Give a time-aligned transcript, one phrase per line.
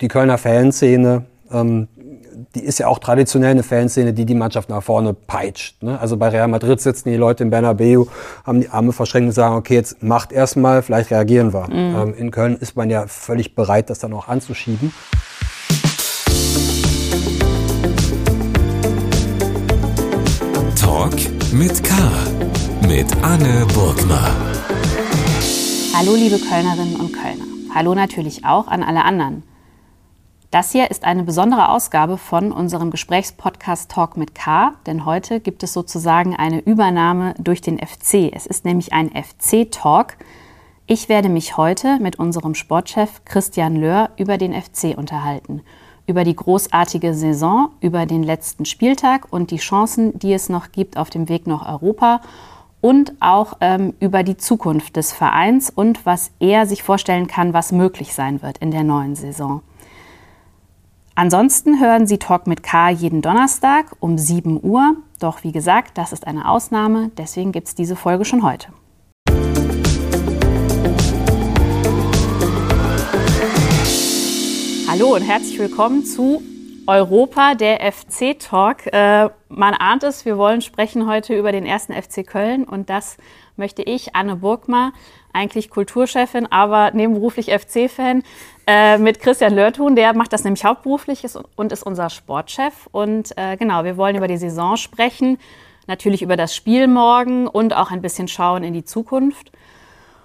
[0.00, 1.88] die Kölner Fanszene, ähm,
[2.54, 5.82] die ist ja auch traditionell eine Fanszene, die die Mannschaft nach vorne peitscht.
[5.82, 5.98] Ne?
[6.00, 8.04] Also bei Real Madrid sitzen die Leute im Bernabeu,
[8.44, 11.68] haben die Arme verschränkt und sagen, okay, jetzt macht erstmal, vielleicht reagieren wir.
[11.68, 11.96] Mhm.
[11.96, 14.92] Ähm, in Köln ist man ja völlig bereit, das dann auch anzuschieben.
[20.80, 21.14] Talk
[21.52, 21.94] mit K.
[22.86, 24.30] Mit Anne Burgner.
[25.94, 27.44] Hallo liebe Kölnerinnen und Kölner.
[27.74, 29.42] Hallo natürlich auch an alle anderen.
[30.50, 35.62] Das hier ist eine besondere Ausgabe von unserem Gesprächspodcast Talk mit K, denn heute gibt
[35.62, 38.32] es sozusagen eine Übernahme durch den FC.
[38.34, 40.16] Es ist nämlich ein FC-Talk.
[40.86, 45.60] Ich werde mich heute mit unserem Sportchef Christian Löhr über den FC unterhalten.
[46.06, 50.96] Über die großartige Saison, über den letzten Spieltag und die Chancen, die es noch gibt
[50.96, 52.22] auf dem Weg nach Europa
[52.80, 57.70] und auch ähm, über die Zukunft des Vereins und was er sich vorstellen kann, was
[57.70, 59.60] möglich sein wird in der neuen Saison.
[61.20, 64.94] Ansonsten hören Sie Talk mit K jeden Donnerstag um 7 Uhr.
[65.18, 68.68] Doch wie gesagt, das ist eine Ausnahme, deswegen gibt es diese Folge schon heute.
[74.88, 76.40] Hallo und herzlich willkommen zu
[76.86, 78.86] Europa, der FC Talk.
[78.86, 83.16] Äh, man ahnt es, wir wollen sprechen heute über den ersten FC Köln und das
[83.56, 84.92] möchte ich, Anne Burgmar,
[85.32, 88.22] eigentlich Kulturchefin, aber nebenberuflich FC-Fan,
[88.68, 89.96] äh, mit Christian Lörtun.
[89.96, 91.24] Der macht das nämlich hauptberuflich
[91.56, 92.86] und ist unser Sportchef.
[92.92, 95.38] Und äh, genau, wir wollen über die Saison sprechen,
[95.86, 99.50] natürlich über das Spiel morgen und auch ein bisschen schauen in die Zukunft.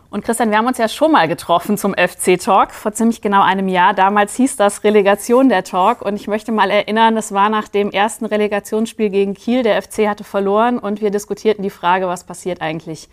[0.09, 3.69] Und Christian, wir haben uns ja schon mal getroffen zum FC-Talk vor ziemlich genau einem
[3.69, 3.93] Jahr.
[3.93, 6.01] Damals hieß das Relegation der Talk.
[6.01, 9.63] Und ich möchte mal erinnern, das war nach dem ersten Relegationsspiel gegen Kiel.
[9.63, 13.07] Der FC hatte verloren und wir diskutierten die Frage, was passiert eigentlich,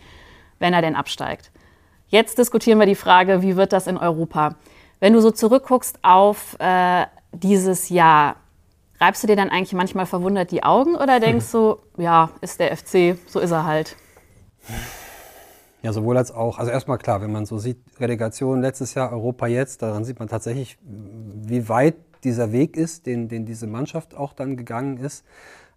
[0.59, 1.51] wenn er denn absteigt.
[2.09, 4.55] Jetzt diskutieren wir die Frage, wie wird das in Europa?
[5.01, 8.35] Wenn du so zurückguckst auf äh, dieses Jahr,
[8.99, 12.77] reibst du dir dann eigentlich manchmal verwundert die Augen oder denkst du, ja, ist der
[12.77, 13.97] FC, so ist er halt?
[15.81, 16.59] Ja, sowohl als auch.
[16.59, 20.27] Also erstmal klar, wenn man so sieht, Relegation letztes Jahr, Europa jetzt, daran sieht man
[20.27, 25.25] tatsächlich, wie weit dieser Weg ist, den, den diese Mannschaft auch dann gegangen ist.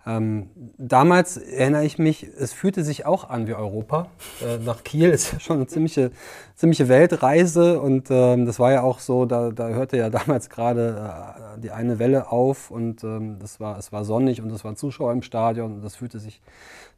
[0.07, 4.09] Ähm, damals erinnere ich mich, es fühlte sich auch an wie Europa.
[4.43, 6.11] Äh, nach Kiel ist ja schon eine ziemliche,
[6.55, 11.57] ziemliche Weltreise und ähm, das war ja auch so, da, da hörte ja damals gerade
[11.57, 14.77] äh, die eine Welle auf und ähm, das war, es war sonnig und es waren
[14.77, 16.43] Zuschauer im Stadion und das fühlte sich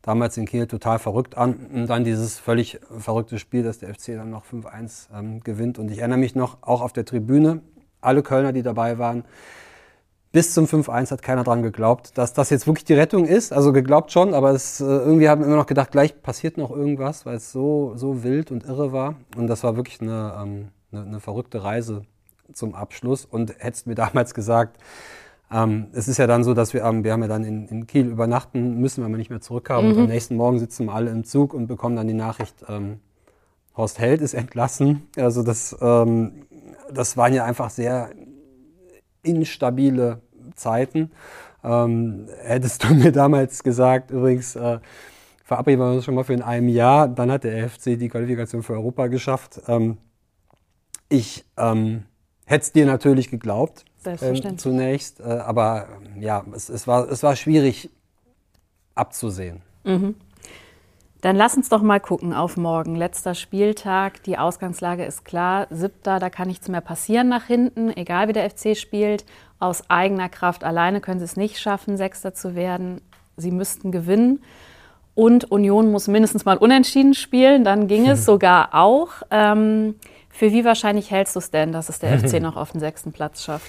[0.03, 1.55] damals in Kiel total verrückt an.
[1.73, 5.79] Und dann dieses völlig verrückte Spiel, dass der FC dann noch 5-1 ähm, gewinnt.
[5.79, 7.61] Und ich erinnere mich noch auch auf der Tribüne,
[8.01, 9.25] alle Kölner, die dabei waren,
[10.37, 13.55] bis zum 5-1 hat keiner dran geglaubt, dass das jetzt wirklich die Rettung ist.
[13.55, 16.71] Also geglaubt schon, aber es, äh, irgendwie haben wir immer noch gedacht, gleich passiert noch
[16.71, 19.15] irgendwas, weil es so, so wild und irre war.
[19.35, 22.03] Und das war wirklich eine, ähm, eine, eine verrückte Reise
[22.53, 23.25] zum Abschluss.
[23.25, 24.77] Und hättest mir damals gesagt,
[25.51, 27.87] ähm, es ist ja dann so, dass wir, ähm, wir haben ja dann in, in
[27.87, 29.87] Kiel übernachten müssen, weil wir nicht mehr zurückkamen.
[29.87, 29.97] Mhm.
[29.97, 33.01] Und am nächsten Morgen sitzen wir alle im Zug und bekommen dann die Nachricht, ähm,
[33.75, 35.09] Horst Held ist entlassen.
[35.17, 36.45] Also das, ähm,
[36.93, 38.11] das waren ja einfach sehr
[39.23, 40.21] instabile
[40.57, 41.11] Zeiten.
[41.65, 44.79] Ähm, hättest du mir damals gesagt, übrigens, äh,
[45.45, 48.63] verabreden wir uns schon mal für in einem Jahr, dann hat der FC die Qualifikation
[48.63, 49.61] für Europa geschafft.
[49.69, 49.99] Ähm,
[51.09, 52.05] ich ähm,
[52.47, 57.37] hätte es dir natürlich geglaubt, ähm, zunächst, äh, aber ja, es, es, war, es war
[57.37, 57.91] schwierig
[58.95, 59.63] abzusehen.
[59.85, 60.17] Mhm.
[61.23, 62.95] Dann lass uns doch mal gucken auf morgen.
[62.95, 65.67] Letzter Spieltag, die Ausgangslage ist klar.
[65.71, 69.25] Siebter, da kann nichts mehr passieren nach hinten, egal wie der FC spielt.
[69.59, 73.01] Aus eigener Kraft alleine können sie es nicht schaffen, Sechster zu werden.
[73.37, 74.43] Sie müssten gewinnen.
[75.15, 79.09] Und Union muss mindestens mal unentschieden spielen, dann ging es sogar auch.
[79.31, 79.95] Ähm,
[80.29, 83.13] für wie wahrscheinlich hältst du es denn, dass es der FC noch auf den sechsten
[83.13, 83.67] Platz schafft?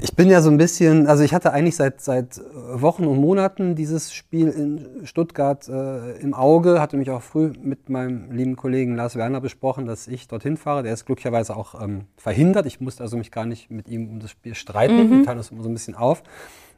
[0.00, 3.74] Ich bin ja so ein bisschen, also ich hatte eigentlich seit, seit Wochen und Monaten
[3.74, 8.94] dieses Spiel in Stuttgart äh, im Auge, hatte mich auch früh mit meinem lieben Kollegen
[8.94, 10.82] Lars Werner besprochen, dass ich dorthin fahre.
[10.82, 12.66] Der ist glücklicherweise auch ähm, verhindert.
[12.66, 14.96] Ich musste also mich gar nicht mit ihm um das Spiel streiten.
[14.96, 15.10] Mhm.
[15.10, 16.22] Wir teilen das immer so ein bisschen auf.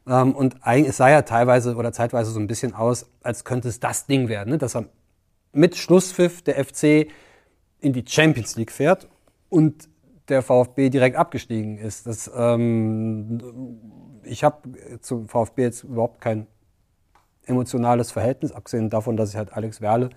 [0.07, 3.79] Ähm, und es sah ja teilweise oder zeitweise so ein bisschen aus, als könnte es
[3.79, 4.57] das Ding werden, ne?
[4.57, 4.85] dass er
[5.51, 7.07] mit Schlusspfiff der FC
[7.81, 9.07] in die Champions League fährt
[9.49, 9.89] und
[10.29, 12.07] der VfB direkt abgestiegen ist.
[12.07, 13.39] Das, ähm,
[14.23, 14.57] ich habe
[15.01, 16.47] zum VfB jetzt überhaupt kein
[17.45, 20.09] emotionales Verhältnis, abgesehen davon, dass ich halt Alex Werle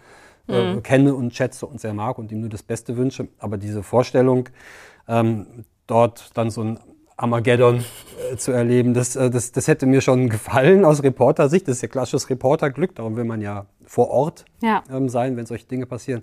[0.48, 0.82] äh, mhm.
[0.82, 3.28] kenne und schätze und sehr mag und ihm nur das Beste wünsche.
[3.38, 4.48] Aber diese Vorstellung,
[5.08, 6.78] ähm, dort dann so ein
[7.16, 7.84] Armageddon
[8.32, 8.94] äh, zu erleben.
[8.94, 11.68] Das, äh, das, das hätte mir schon gefallen aus Reportersicht.
[11.68, 12.94] Das ist ja klassisches Reporterglück.
[12.94, 14.82] Darum will man ja vor Ort Ja.
[14.90, 16.22] ähm, sein, wenn solche Dinge passieren.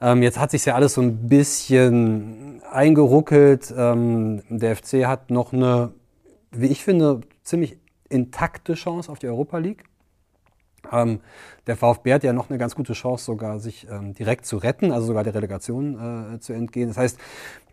[0.00, 2.41] Ähm, jetzt hat sich ja alles so ein bisschen
[2.72, 3.72] eingeruckelt.
[3.76, 5.92] Ähm, der FC hat noch eine,
[6.50, 7.78] wie ich finde, ziemlich
[8.08, 9.84] intakte Chance auf die Europa League.
[10.90, 11.20] Ähm,
[11.66, 14.92] der VfB hat ja noch eine ganz gute Chance, sogar sich ähm, direkt zu retten,
[14.92, 16.88] also sogar der Relegation äh, zu entgehen.
[16.88, 17.18] Das heißt,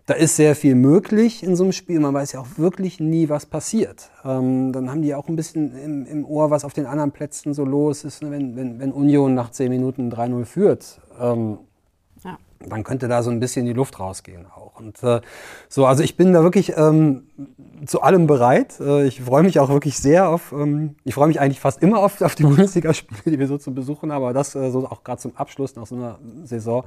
[0.05, 1.99] da ist sehr viel möglich in so einem Spiel.
[1.99, 4.09] Man weiß ja auch wirklich nie, was passiert.
[4.23, 7.53] Ähm, dann haben die auch ein bisschen im, im Ohr, was auf den anderen Plätzen
[7.53, 8.31] so los ist, ne?
[8.31, 11.01] wenn, wenn, wenn Union nach 10 Minuten 3-0 führt.
[11.19, 11.59] Ähm.
[12.59, 14.79] Dann könnte da so ein bisschen die Luft rausgehen auch.
[14.79, 15.21] Und äh,
[15.69, 17.27] so, also ich bin da wirklich ähm,
[17.85, 18.79] zu allem bereit.
[18.79, 21.99] Äh, ich freue mich auch wirklich sehr auf, ähm, ich freue mich eigentlich fast immer
[21.99, 25.03] auf, auf die Bundesligaspiele, die wir so zu besuchen haben, aber das äh, so auch
[25.03, 26.83] gerade zum Abschluss nach so einer Saison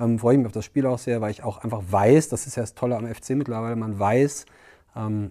[0.00, 2.46] ähm, freue ich mich auf das Spiel auch sehr, weil ich auch einfach weiß, das
[2.46, 4.46] ist ja das Tolle am FC mittlerweile, man weiß,
[4.96, 5.30] ähm,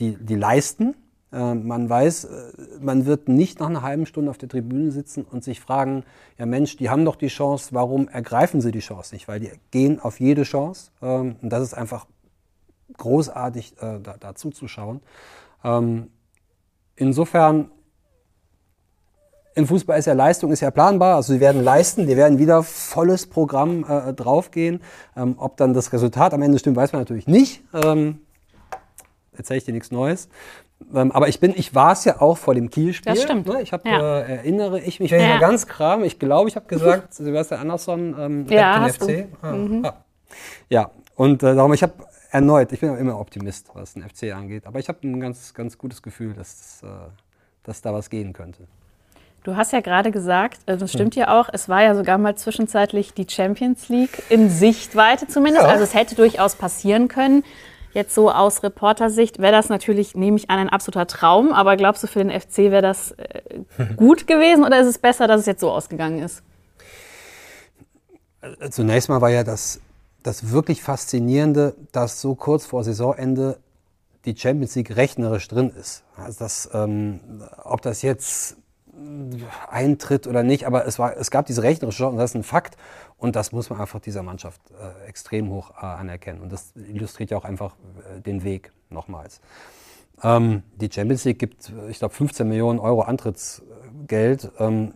[0.00, 0.94] die, die leisten.
[1.32, 5.24] Äh, man weiß, äh, man wird nicht nach einer halben Stunde auf der Tribüne sitzen
[5.24, 6.04] und sich fragen,
[6.38, 9.28] ja Mensch, die haben doch die Chance, warum ergreifen sie die Chance nicht?
[9.28, 10.90] Weil die gehen auf jede Chance.
[11.02, 12.06] Ähm, und das ist einfach
[12.96, 15.00] großartig, äh, da, da zuzuschauen.
[15.64, 16.10] Ähm,
[16.94, 17.70] insofern,
[19.54, 21.16] im Fußball ist ja Leistung ist ja planbar.
[21.16, 24.82] Also sie werden leisten, die werden wieder volles Programm äh, draufgehen.
[25.16, 27.64] Ähm, ob dann das Resultat am Ende stimmt, weiß man natürlich nicht.
[27.72, 28.20] Ähm,
[29.32, 30.28] erzähle ich dir nichts Neues.
[30.94, 33.12] Ähm, aber ich bin, ich war es ja auch vor dem Kiel-Spiel.
[33.12, 33.46] Das stimmt.
[33.46, 33.62] Ne?
[33.62, 34.20] Ich habe, Ja.
[34.20, 35.38] äh, erinnere ich mich, ich Ja.
[35.38, 39.26] ganz kram, ich glaube, ich habe gesagt, Sebastian Andersson ähm, Ja, FC.
[39.42, 39.94] Ah, ah.
[40.68, 41.94] Ja, und äh, darum, ich habe
[42.30, 45.78] erneut, ich bin immer Optimist, was den FC angeht, aber ich habe ein ganz, ganz
[45.78, 46.86] gutes Gefühl, dass, äh,
[47.64, 48.64] dass da was gehen könnte.
[49.44, 52.34] Du hast ja gerade gesagt, äh, das stimmt ja auch, es war ja sogar mal
[52.36, 55.64] zwischenzeitlich die Champions League in Sichtweite zumindest.
[55.64, 55.70] Ja.
[55.72, 57.44] Also es hätte durchaus passieren können.
[57.96, 61.54] Jetzt so aus Reportersicht wäre das natürlich, nehme ich an, ein absoluter Traum.
[61.54, 63.40] Aber glaubst du, für den FC wäre das äh,
[63.96, 66.42] gut gewesen oder ist es besser, dass es jetzt so ausgegangen ist?
[68.68, 69.80] Zunächst mal war ja das,
[70.22, 73.56] das wirklich Faszinierende, dass so kurz vor Saisonende
[74.26, 76.04] die Champions League rechnerisch drin ist.
[76.18, 77.20] Also das, ähm,
[77.64, 78.58] ob das jetzt
[79.70, 82.42] eintritt oder nicht, aber es, war, es gab diese rechnerische Chance und das ist ein
[82.42, 82.76] Fakt
[83.18, 87.30] und das muss man einfach dieser Mannschaft äh, extrem hoch äh, anerkennen und das illustriert
[87.30, 87.74] ja auch einfach
[88.16, 89.40] äh, den Weg nochmals.
[90.22, 94.50] Ähm, die Champions League gibt, ich glaube, 15 Millionen Euro Antrittsgeld.
[94.58, 94.92] Ähm,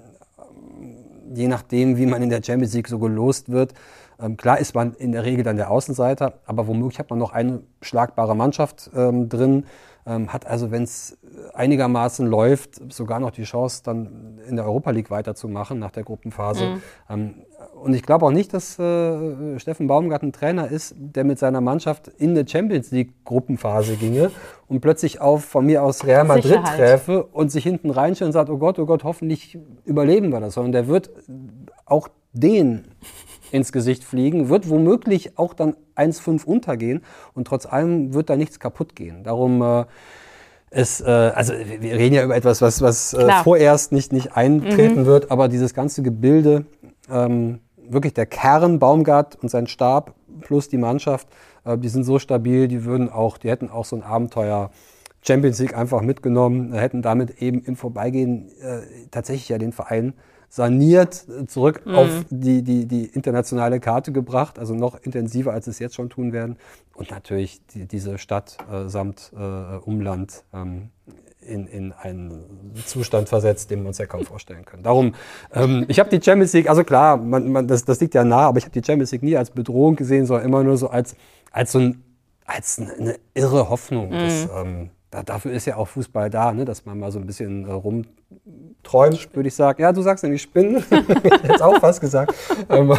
[1.33, 3.75] je nachdem, wie man in der Champions League so gelost wird.
[4.21, 7.33] Ähm, klar ist man in der Regel dann der Außenseiter, aber womöglich hat man noch
[7.33, 9.65] eine schlagbare Mannschaft ähm, drin,
[10.07, 11.19] ähm, hat also, wenn es
[11.53, 16.81] einigermaßen läuft, sogar noch die Chance, dann in der Europa League weiterzumachen nach der Gruppenphase.
[17.09, 17.35] Ähm,
[17.83, 21.61] und ich glaube auch nicht, dass äh, Steffen Baumgart ein Trainer ist, der mit seiner
[21.61, 24.31] Mannschaft in der Champions League Gruppenphase ginge
[24.69, 26.77] und plötzlich auf von mir aus Real Madrid Sicherheit.
[26.77, 30.55] träfe und sich hinten reinstellt und sagt, oh Gott, oh Gott, hoffentlich überleben wir das.
[30.55, 31.11] Sondern der wird
[31.85, 32.87] auch den
[33.53, 37.03] ins Gesicht fliegen, wird womöglich auch dann 1,5 untergehen
[37.35, 39.23] und trotz allem wird da nichts kaputt gehen.
[39.25, 39.85] Darum äh,
[40.71, 45.05] es, äh, also wir reden ja über etwas, was, was äh, vorerst nicht, nicht eintreten
[45.07, 46.65] wird, aber dieses ganze Gebilde,
[47.11, 51.29] ähm, wirklich der Kern Baumgart und sein Stab plus die Mannschaft,
[51.65, 54.71] äh, die sind so stabil, die würden auch, die hätten auch so ein Abenteuer
[55.23, 58.81] Champions League einfach mitgenommen, hätten damit eben im Vorbeigehen äh,
[59.11, 60.15] tatsächlich ja den Verein
[60.51, 65.79] saniert, äh, zurück auf die, die, die internationale Karte gebracht, also noch intensiver, als es
[65.79, 66.57] jetzt schon tun werden.
[66.95, 70.91] Und natürlich die, diese Stadt äh, samt äh, Umland ähm,
[71.41, 74.83] in, in einen Zustand versetzt, den wir uns ja kaum vorstellen können.
[74.83, 75.15] Darum,
[75.55, 78.49] ähm, ich habe die Champions League, also klar, man, man, das, das liegt ja nah,
[78.49, 81.15] aber ich habe die Champions League nie als Bedrohung gesehen, sondern immer nur so als,
[81.53, 82.03] als so ein,
[82.45, 84.11] als eine, irre Hoffnung.
[84.11, 86.65] Das, ähm, da, dafür ist ja auch Fußball da, ne?
[86.65, 89.83] dass man mal so ein bisschen äh, rumträumt, würde ich sagen.
[89.83, 90.85] Ja, du sagst nämlich Spinnen.
[91.43, 92.35] jetzt auch was gesagt.
[92.69, 92.95] Ähm,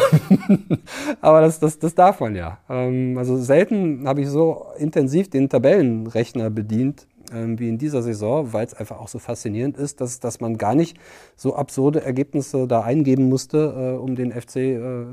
[1.20, 2.58] aber das, das, das darf man ja.
[2.68, 8.52] Ähm, also selten habe ich so intensiv den Tabellenrechner bedient ähm, wie in dieser Saison,
[8.52, 10.98] weil es einfach auch so faszinierend ist, dass, dass man gar nicht
[11.36, 15.04] so absurde Ergebnisse da eingeben musste, äh, um den FC äh,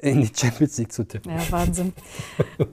[0.00, 1.30] in die Champions League zu tippen.
[1.32, 1.92] Ja, Wahnsinn.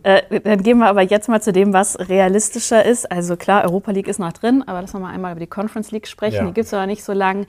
[0.04, 3.12] äh, dann gehen wir aber jetzt mal zu dem, was realistischer ist.
[3.12, 5.92] Also klar, Europa League ist noch drin, aber lass uns mal einmal über die Conference
[5.92, 6.36] League sprechen.
[6.36, 6.46] Ja.
[6.46, 7.46] Die gibt es aber nicht so lang.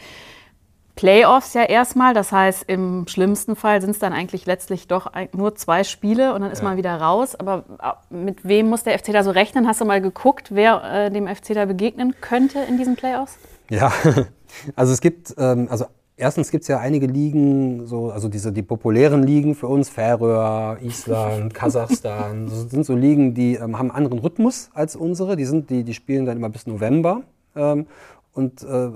[0.96, 5.54] Playoffs ja erstmal, das heißt, im schlimmsten Fall sind es dann eigentlich letztlich doch nur
[5.54, 6.64] zwei Spiele und dann ist Ja.
[6.64, 7.37] man wieder raus.
[7.37, 9.68] Aber äh, mit wem muss der FC da so rechnen?
[9.68, 13.38] Hast du mal geguckt, wer äh, dem FC da begegnen könnte in diesen Playoffs?
[13.70, 13.92] Ja,
[14.75, 15.87] also es gibt, ähm, also
[16.18, 20.78] erstens gibt es ja einige Ligen, so, also diese die populären Ligen für uns, Färöer,
[20.82, 25.37] Island, Kasachstan, das sind so Ligen, die ähm, haben einen anderen Rhythmus als unsere.
[25.37, 27.22] Die, sind, die, die spielen dann immer bis November.
[27.56, 27.87] Ähm,
[28.34, 28.90] und äh,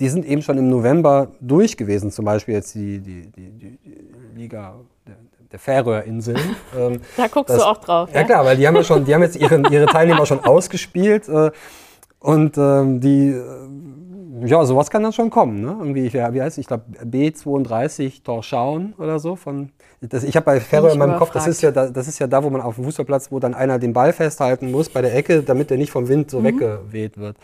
[0.00, 3.78] die sind eben schon im November durch gewesen, zum Beispiel jetzt die, die, die, die
[4.34, 4.74] Liga
[5.06, 5.16] der,
[5.50, 6.38] der Färöerinseln.
[6.74, 8.08] Ähm, da guckst das, du auch drauf.
[8.10, 10.40] Ja, ja, klar, weil die haben ja schon, die haben jetzt ihre, ihre Teilnehmer schon
[10.44, 11.50] ausgespielt äh,
[12.18, 13.38] und ähm, die,
[14.44, 15.60] ja, sowas kann dann schon kommen.
[15.60, 15.76] Ne?
[15.78, 16.62] Irgendwie, ja, wie heißt es?
[16.62, 19.70] Ich glaube B32 Torschauen oder so von.
[20.00, 22.26] Das, ich habe bei Färöer in meinem Kopf, das ist ja, da, das ist ja
[22.26, 25.14] da, wo man auf dem Fußballplatz, wo dann einer den Ball festhalten muss bei der
[25.14, 26.44] Ecke, damit der nicht vom Wind so mhm.
[26.44, 27.36] weggeweht wird.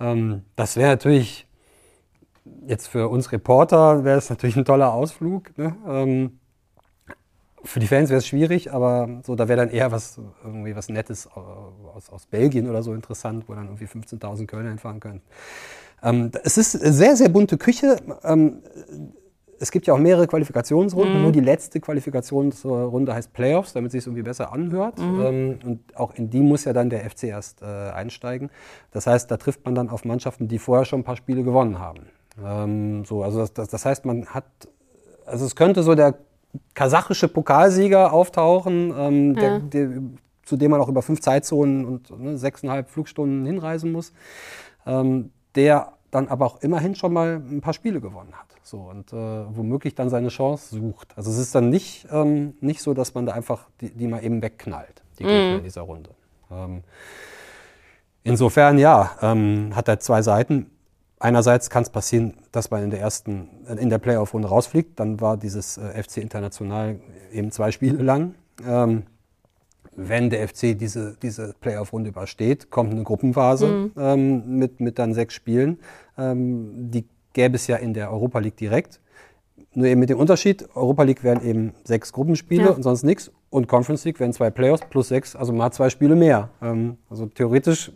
[0.00, 1.46] Ähm, das wäre natürlich
[2.66, 5.56] jetzt für uns Reporter wäre es natürlich ein toller Ausflug.
[5.56, 5.74] Ne?
[5.86, 6.40] Ähm,
[7.62, 10.88] für die Fans wäre es schwierig, aber so, da wäre dann eher was, irgendwie was
[10.90, 15.22] Nettes aus, aus Belgien oder so interessant, wo dann irgendwie 15.000 Kölner hinfahren können.
[16.04, 17.96] Ähm, es ist eine sehr, sehr bunte Küche.
[18.22, 18.58] Ähm,
[19.58, 21.16] es gibt ja auch mehrere Qualifikationsrunden.
[21.16, 21.22] Mhm.
[21.22, 24.98] Nur die letzte Qualifikationsrunde heißt Playoffs, damit es sich irgendwie besser anhört.
[24.98, 25.22] Mhm.
[25.22, 28.50] Ähm, und auch in die muss ja dann der FC erst äh, einsteigen.
[28.90, 31.78] Das heißt, da trifft man dann auf Mannschaften, die vorher schon ein paar Spiele gewonnen
[31.78, 32.06] haben.
[32.44, 34.44] Ähm, so, also das, das, das heißt, man hat,
[35.24, 36.18] also es könnte so der
[36.74, 39.58] kasachische Pokalsieger auftauchen, ähm, ja.
[39.58, 40.02] der, der,
[40.44, 44.12] zu dem man auch über fünf Zeitzonen und ne, sechseinhalb Flugstunden hinreisen muss,
[44.86, 48.46] ähm, der dann aber auch immerhin schon mal ein paar Spiele gewonnen hat.
[48.62, 51.12] So, und äh, womöglich dann seine Chance sucht.
[51.16, 54.24] Also es ist dann nicht, ähm, nicht so, dass man da einfach die, die mal
[54.24, 55.58] eben wegknallt, die Gegner mhm.
[55.58, 56.10] in dieser Runde.
[56.50, 56.82] Ähm,
[58.22, 60.70] insofern, ja, ähm, hat er zwei Seiten
[61.24, 65.00] einerseits kann es passieren, dass man in der ersten, in der Playoff-Runde rausfliegt.
[65.00, 67.00] Dann war dieses äh, FC International
[67.32, 68.34] eben zwei Spiele lang.
[68.66, 69.04] Ähm,
[69.96, 73.92] wenn der FC diese, diese Playoff-Runde übersteht, kommt eine Gruppenphase mhm.
[73.96, 75.78] ähm, mit, mit dann sechs Spielen.
[76.18, 79.00] Ähm, die gäbe es ja in der Europa League direkt.
[79.72, 82.70] Nur eben mit dem Unterschied, Europa League wären eben sechs Gruppenspiele ja.
[82.70, 83.32] und sonst nichts.
[83.50, 86.50] Und Conference League wären zwei Playoffs plus sechs, also mal zwei Spiele mehr.
[86.62, 87.92] Ähm, also theoretisch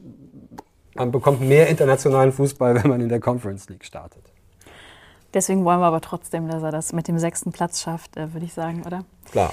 [0.99, 4.23] man bekommt mehr internationalen Fußball, wenn man in der Conference League startet.
[5.35, 8.47] Deswegen wollen wir aber trotzdem, dass er das mit dem sechsten Platz schafft, äh, würde
[8.47, 9.05] ich sagen, oder?
[9.31, 9.52] Klar.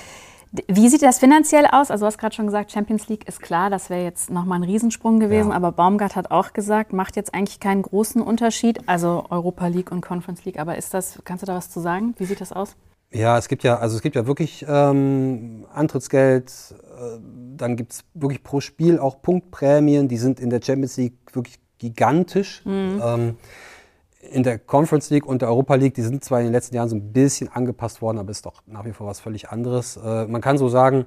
[0.68, 1.92] Wie sieht das finanziell aus?
[1.92, 4.64] Also du hast gerade schon gesagt, Champions League ist klar, das wäre jetzt nochmal ein
[4.64, 5.56] Riesensprung gewesen, ja.
[5.56, 10.02] aber Baumgart hat auch gesagt, macht jetzt eigentlich keinen großen Unterschied, also Europa League und
[10.02, 12.16] Conference League, aber ist das, kannst du da was zu sagen?
[12.18, 12.76] Wie sieht das aus?
[13.12, 17.20] Ja, es gibt ja, also es gibt ja wirklich ähm, Antrittsgeld, äh,
[17.56, 21.60] dann gibt es wirklich pro Spiel auch Punktprämien, die sind in der Champions League wirklich
[21.78, 22.66] gigantisch.
[22.66, 23.02] Mhm.
[23.04, 23.38] Ähm,
[24.32, 26.90] in der Conference League und der Europa League, die sind zwar in den letzten Jahren
[26.90, 29.98] so ein bisschen angepasst worden, aber ist doch nach wie vor was völlig anderes.
[29.98, 31.06] Äh, man kann so sagen,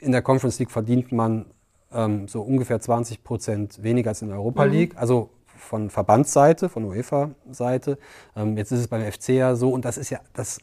[0.00, 1.46] in der Conference League verdient man
[1.92, 4.72] ähm, so ungefähr 20 Prozent weniger als in der Europa mhm.
[4.72, 4.96] League.
[4.96, 7.98] Also von Verbandsseite, von UEFA-Seite.
[8.34, 10.60] Ähm, jetzt ist es beim FC ja so, und das ist ja das,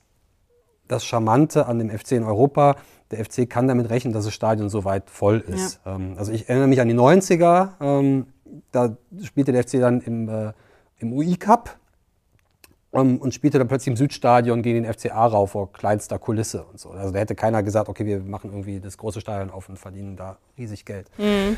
[0.87, 2.75] das Charmante an dem FC in Europa,
[3.11, 5.79] der FC kann damit rechnen, dass das Stadion so weit voll ist.
[5.85, 5.95] Ja.
[5.95, 8.27] Ähm, also ich erinnere mich an die 90er, ähm,
[8.71, 10.53] da spielte der FC dann im, äh,
[10.99, 11.77] im UI-Cup
[12.94, 16.79] ähm, und spielte dann plötzlich im Südstadion gegen den FC Aarau vor kleinster Kulisse und
[16.79, 16.91] so.
[16.91, 20.15] Also da hätte keiner gesagt, okay, wir machen irgendwie das große Stadion auf und verdienen
[20.15, 21.10] da riesig Geld.
[21.17, 21.58] Mhm.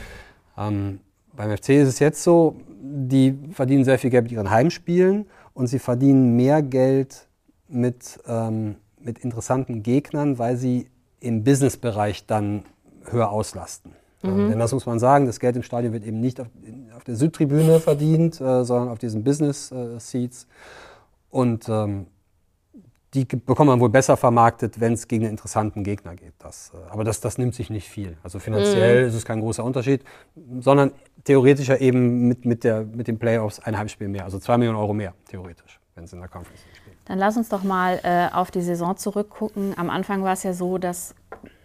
[0.58, 1.00] Ähm,
[1.36, 5.68] beim FC ist es jetzt so, die verdienen sehr viel Geld mit ihren Heimspielen und
[5.68, 7.28] sie verdienen mehr Geld
[7.68, 12.64] mit, ähm, mit interessanten Gegnern, weil sie im Businessbereich dann
[13.06, 13.94] höher auslasten.
[14.22, 14.50] Mhm.
[14.50, 16.48] Denn das muss man sagen, das Geld im Stadion wird eben nicht auf,
[16.96, 20.44] auf der Südtribüne verdient, äh, sondern auf diesen Business-Seats.
[20.44, 20.48] Äh,
[21.30, 22.08] Und ähm,
[23.14, 26.34] die bekommt man wohl besser vermarktet, wenn es gegen einen interessanten Gegner geht.
[26.40, 28.18] Das, äh, aber das, das nimmt sich nicht viel.
[28.24, 29.10] Also finanziell mhm.
[29.10, 30.04] ist es kein großer Unterschied,
[30.60, 30.92] sondern
[31.24, 34.26] theoretischer eben mit, mit, der, mit den Playoffs ein Heimspiel mehr.
[34.26, 36.98] Also zwei Millionen Euro mehr, theoretisch, wenn es in der Conference spielt.
[37.06, 39.74] Dann lass uns doch mal äh, auf die Saison zurückgucken.
[39.78, 41.16] Am Anfang war es ja so, dass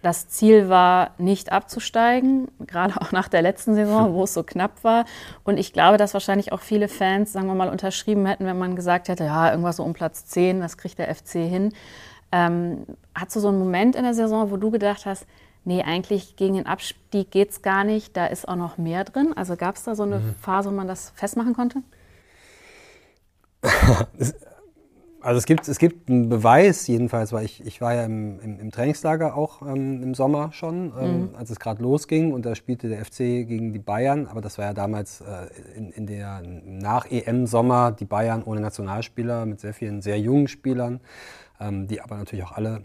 [0.05, 4.85] das Ziel war, nicht abzusteigen, gerade auch nach der letzten Saison, wo es so knapp
[4.85, 5.07] war.
[5.45, 8.77] Und ich glaube, dass wahrscheinlich auch viele Fans, sagen wir mal, unterschrieben hätten, wenn man
[8.77, 11.73] gesagt hätte, ja, irgendwas so um Platz 10, das kriegt der FC hin.
[12.33, 12.85] Ähm,
[13.15, 15.27] hast du so einen Moment in der Saison, wo du gedacht hast,
[15.65, 19.33] nee, eigentlich gegen den Abstieg geht es gar nicht, da ist auch noch mehr drin?
[19.35, 20.35] Also gab es da so eine mhm.
[20.41, 21.83] Phase, wo man das festmachen konnte?
[25.25, 28.61] Also es gibt, es gibt einen Beweis jedenfalls, weil ich, ich war ja im, im,
[28.61, 31.31] im Trainingslager auch ähm, im Sommer schon, ähm, mhm.
[31.35, 34.67] als es gerade losging und da spielte der FC gegen die Bayern, aber das war
[34.67, 40.21] ja damals äh, in, in der Nach-EM-Sommer die Bayern ohne Nationalspieler mit sehr vielen sehr
[40.21, 41.01] jungen Spielern,
[41.59, 42.83] ähm, die aber natürlich auch alle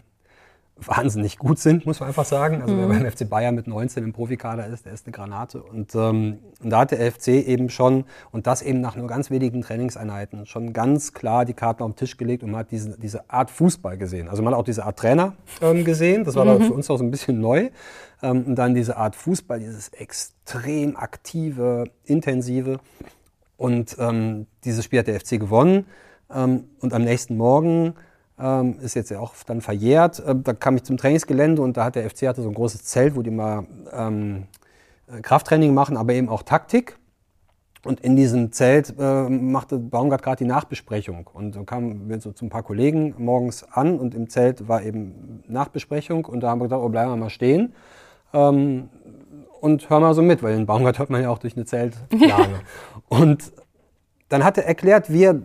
[0.86, 2.62] wahnsinnig gut sind, muss man einfach sagen.
[2.62, 2.80] Also mhm.
[2.80, 5.62] wer beim FC Bayern mit 19 im Profikader ist, der ist eine Granate.
[5.62, 9.30] Und, ähm, und da hat der FC eben schon, und das eben nach nur ganz
[9.30, 12.98] wenigen Trainingseinheiten, schon ganz klar die Karten auf den Tisch gelegt und man hat diese,
[12.98, 14.28] diese Art Fußball gesehen.
[14.28, 16.64] Also man hat auch diese Art Trainer ähm, gesehen, das war mhm.
[16.64, 17.70] für uns auch so ein bisschen neu.
[18.22, 22.80] Ähm, und dann diese Art Fußball, dieses extrem aktive, intensive.
[23.56, 25.86] Und ähm, dieses Spiel hat der FC gewonnen.
[26.32, 27.94] Ähm, und am nächsten Morgen
[28.40, 30.20] ähm, ist jetzt ja auch dann verjährt.
[30.20, 32.84] Äh, da kam ich zum Trainingsgelände und da hat der FC hatte so ein großes
[32.84, 34.46] Zelt, wo die mal ähm,
[35.06, 36.96] äh, Krafttraining machen, aber eben auch Taktik.
[37.82, 41.30] Und in diesem Zelt äh, machte Baumgart gerade die Nachbesprechung.
[41.32, 44.82] Und dann kamen wir so zu ein paar Kollegen morgens an und im Zelt war
[44.82, 46.26] eben Nachbesprechung.
[46.26, 47.72] Und da haben wir gedacht, oh, bleiben wir mal stehen.
[48.34, 48.90] Ähm,
[49.60, 52.60] und hören mal so mit, weil den Baumgart hört man ja auch durch eine Zeltplane.
[53.08, 53.52] und
[54.30, 55.40] dann hat er erklärt, wie er,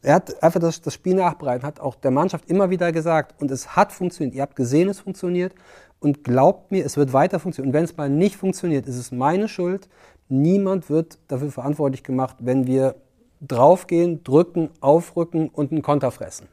[0.00, 3.50] er hat einfach das, das Spiel nachbereitet, hat auch der Mannschaft immer wieder gesagt, und
[3.50, 4.34] es hat funktioniert.
[4.34, 5.54] Ihr habt gesehen, es funktioniert.
[6.00, 7.68] Und glaubt mir, es wird weiter funktionieren.
[7.68, 9.88] Und wenn es mal nicht funktioniert, ist es meine Schuld.
[10.30, 12.96] Niemand wird dafür verantwortlich gemacht, wenn wir
[13.42, 16.48] draufgehen, drücken, aufrücken und einen Konter fressen.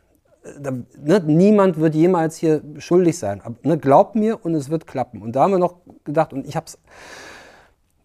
[0.62, 3.40] Da, ne, niemand wird jemals hier schuldig sein.
[3.42, 5.22] Aber, ne, glaubt mir und es wird klappen.
[5.22, 6.78] Und da haben wir noch gedacht, und ich habe es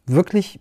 [0.07, 0.61] wirklich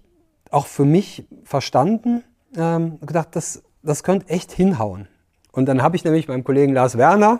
[0.49, 2.23] auch für mich verstanden,
[2.57, 5.07] ähm, gedacht, das, das könnte echt hinhauen.
[5.51, 7.39] Und dann habe ich nämlich meinem Kollegen Lars Werner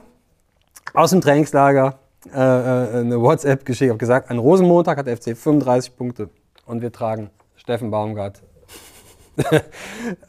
[0.94, 2.00] aus dem Trainingslager
[2.34, 6.30] äh, äh eine WhatsApp geschickt, habe gesagt, an Rosenmontag hat der FC 35 Punkte
[6.66, 8.44] und wir tragen Steffen Baumgart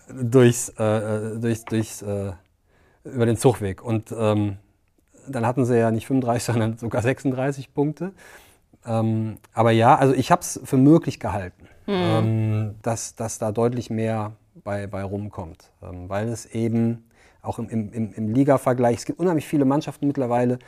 [0.08, 2.32] durchs, äh, äh, durchs, durchs äh,
[3.04, 3.82] über den Zugweg.
[3.82, 4.56] Und ähm,
[5.28, 8.12] dann hatten sie ja nicht 35, sondern sogar 36 Punkte.
[8.86, 11.92] Ähm, aber ja, also ich habe es für möglich gehalten, mhm.
[11.94, 15.72] ähm, dass, dass da deutlich mehr bei, bei rumkommt.
[15.82, 17.04] Ähm, weil es eben
[17.42, 20.58] auch im, im, im Liga-Vergleich, es gibt unheimlich viele Mannschaften mittlerweile,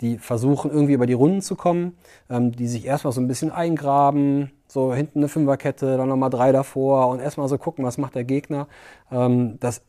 [0.00, 1.96] die versuchen irgendwie über die Runden zu kommen,
[2.28, 6.52] ähm, die sich erstmal so ein bisschen eingraben, so hinten eine Fünferkette, dann nochmal drei
[6.52, 8.68] davor und erstmal so gucken, was macht der Gegner.
[9.10, 9.82] Ähm, das,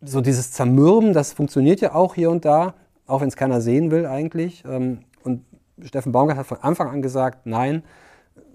[0.00, 2.74] so dieses Zermürben, das funktioniert ja auch hier und da,
[3.06, 4.64] auch wenn es keiner sehen will eigentlich.
[4.66, 5.44] Ähm, und
[5.82, 7.84] Steffen Baumgart hat von Anfang an gesagt, nein,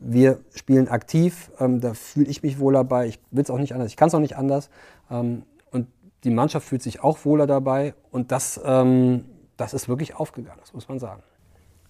[0.02, 3.08] wir spielen aktiv, ähm, da fühle ich mich wohl dabei.
[3.08, 4.70] Ich will es auch nicht anders, ich kann es auch nicht anders.
[5.12, 5.88] Ähm, und
[6.24, 7.94] die Mannschaft fühlt sich auch wohler dabei.
[8.12, 9.26] Und das, ähm,
[9.58, 11.24] das ist wirklich aufgegangen, das muss man sagen.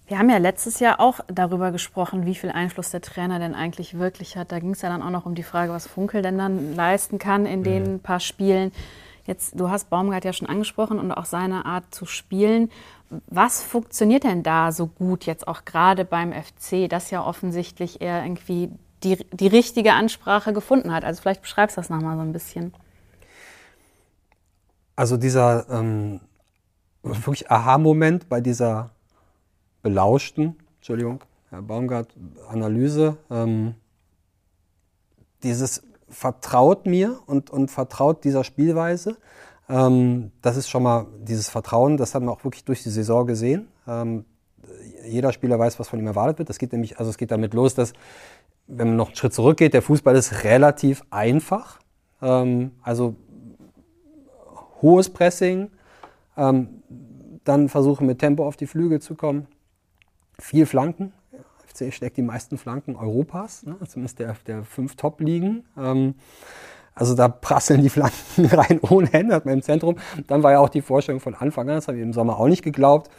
[0.06, 3.96] Wir haben ja letztes Jahr auch darüber gesprochen, wie viel Einfluss der Trainer denn eigentlich
[3.96, 4.50] wirklich hat.
[4.50, 7.20] Da ging es ja dann auch noch um die Frage, was Funkel denn dann leisten
[7.20, 8.00] kann in den mhm.
[8.00, 8.72] paar Spielen.
[9.24, 12.72] Jetzt, du hast Baumgart ja schon angesprochen und auch seine Art zu spielen.
[13.26, 18.22] Was funktioniert denn da so gut jetzt auch gerade beim FC, das ja offensichtlich er
[18.24, 18.70] irgendwie
[19.02, 21.04] die, die richtige Ansprache gefunden hat?
[21.04, 22.72] Also vielleicht beschreibst du das nochmal so ein bisschen.
[24.94, 26.20] Also dieser ähm,
[27.02, 28.90] wirklich Aha-Moment bei dieser
[29.82, 32.14] belauschten, Entschuldigung, Herr Baumgart,
[32.48, 33.74] Analyse, ähm,
[35.42, 39.16] dieses vertraut mir und, und vertraut dieser Spielweise.
[39.70, 43.26] Ähm, das ist schon mal dieses Vertrauen, das haben wir auch wirklich durch die Saison
[43.26, 43.68] gesehen.
[43.86, 44.24] Ähm,
[45.06, 46.48] jeder Spieler weiß, was von ihm erwartet wird.
[46.48, 47.92] Das geht nämlich, also es geht damit los, dass,
[48.66, 51.78] wenn man noch einen Schritt zurückgeht, der Fußball ist relativ einfach.
[52.20, 53.14] Ähm, also
[54.82, 55.70] hohes Pressing,
[56.36, 56.82] ähm,
[57.44, 59.46] dann versuchen mit Tempo auf die Flügel zu kommen,
[60.38, 61.12] viel Flanken.
[61.66, 63.76] FC schlägt die meisten Flanken Europas, ne?
[63.86, 65.64] zumindest der, der fünf Top-Ligen.
[67.00, 69.96] Also da prasseln die Flanken rein ohne Hände, hat man im Zentrum.
[70.26, 72.46] Dann war ja auch die Vorstellung von Anfang an, das habe ich im Sommer auch
[72.46, 73.10] nicht geglaubt.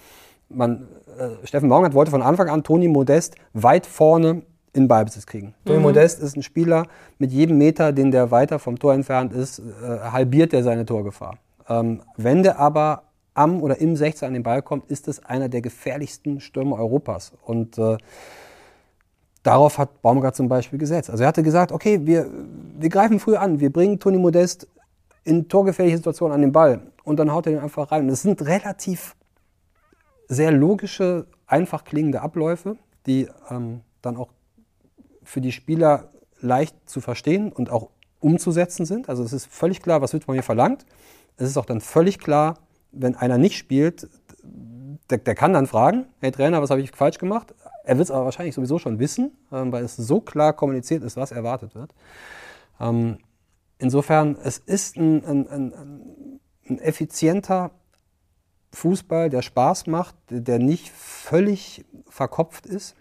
[0.49, 5.47] Man, äh, Steffen Baumgart wollte von Anfang an Toni Modest weit vorne in Ballbesitz kriegen.
[5.47, 5.67] Mhm.
[5.67, 6.85] Toni Modest ist ein Spieler,
[7.17, 9.63] mit jedem Meter, den der weiter vom Tor entfernt ist, äh,
[10.11, 11.39] halbiert er seine Torgefahr.
[11.67, 15.49] Ähm, wenn der aber am oder im 16 an den Ball kommt, ist es einer
[15.49, 17.33] der gefährlichsten Stürmer Europas.
[17.43, 17.97] Und äh,
[19.43, 21.09] Darauf hat Baumgart zum Beispiel gesetzt.
[21.09, 22.29] Also er hatte gesagt, okay, wir,
[22.77, 24.67] wir greifen früh an, wir bringen Toni Modest
[25.23, 28.03] in torgefährliche Situationen an den Ball und dann haut er den einfach rein.
[28.03, 29.15] Und es sind relativ
[30.27, 34.29] sehr logische, einfach klingende Abläufe, die ähm, dann auch
[35.23, 39.09] für die Spieler leicht zu verstehen und auch umzusetzen sind.
[39.09, 40.85] Also es ist völlig klar, was wird von mir verlangt.
[41.37, 42.57] Es ist auch dann völlig klar,
[42.91, 44.07] wenn einer nicht spielt,
[45.09, 47.53] der, der kann dann fragen, hey Trainer, was habe ich falsch gemacht?
[47.83, 51.17] Er wird es aber wahrscheinlich sowieso schon wissen, ähm, weil es so klar kommuniziert ist,
[51.17, 51.93] was erwartet wird.
[52.79, 53.17] Ähm,
[53.79, 55.73] insofern, es ist ein, ein, ein,
[56.69, 57.71] ein effizienter
[58.73, 62.95] Fußball, der Spaß macht, der nicht völlig verkopft ist.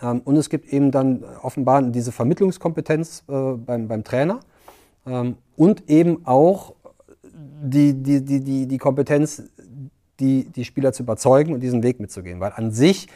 [0.00, 4.40] Ähm, und es gibt eben dann offenbar diese Vermittlungskompetenz äh, beim, beim Trainer
[5.56, 6.74] und eben auch
[7.32, 9.42] die, die, die, die, die Kompetenz,
[10.20, 12.40] die, die Spieler zu überzeugen und diesen Weg mitzugehen.
[12.40, 13.08] Weil an sich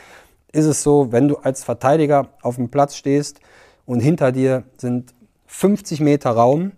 [0.54, 3.40] ist es so, wenn du als Verteidiger auf dem Platz stehst
[3.86, 5.14] und hinter dir sind
[5.46, 6.72] 50 Meter Raum,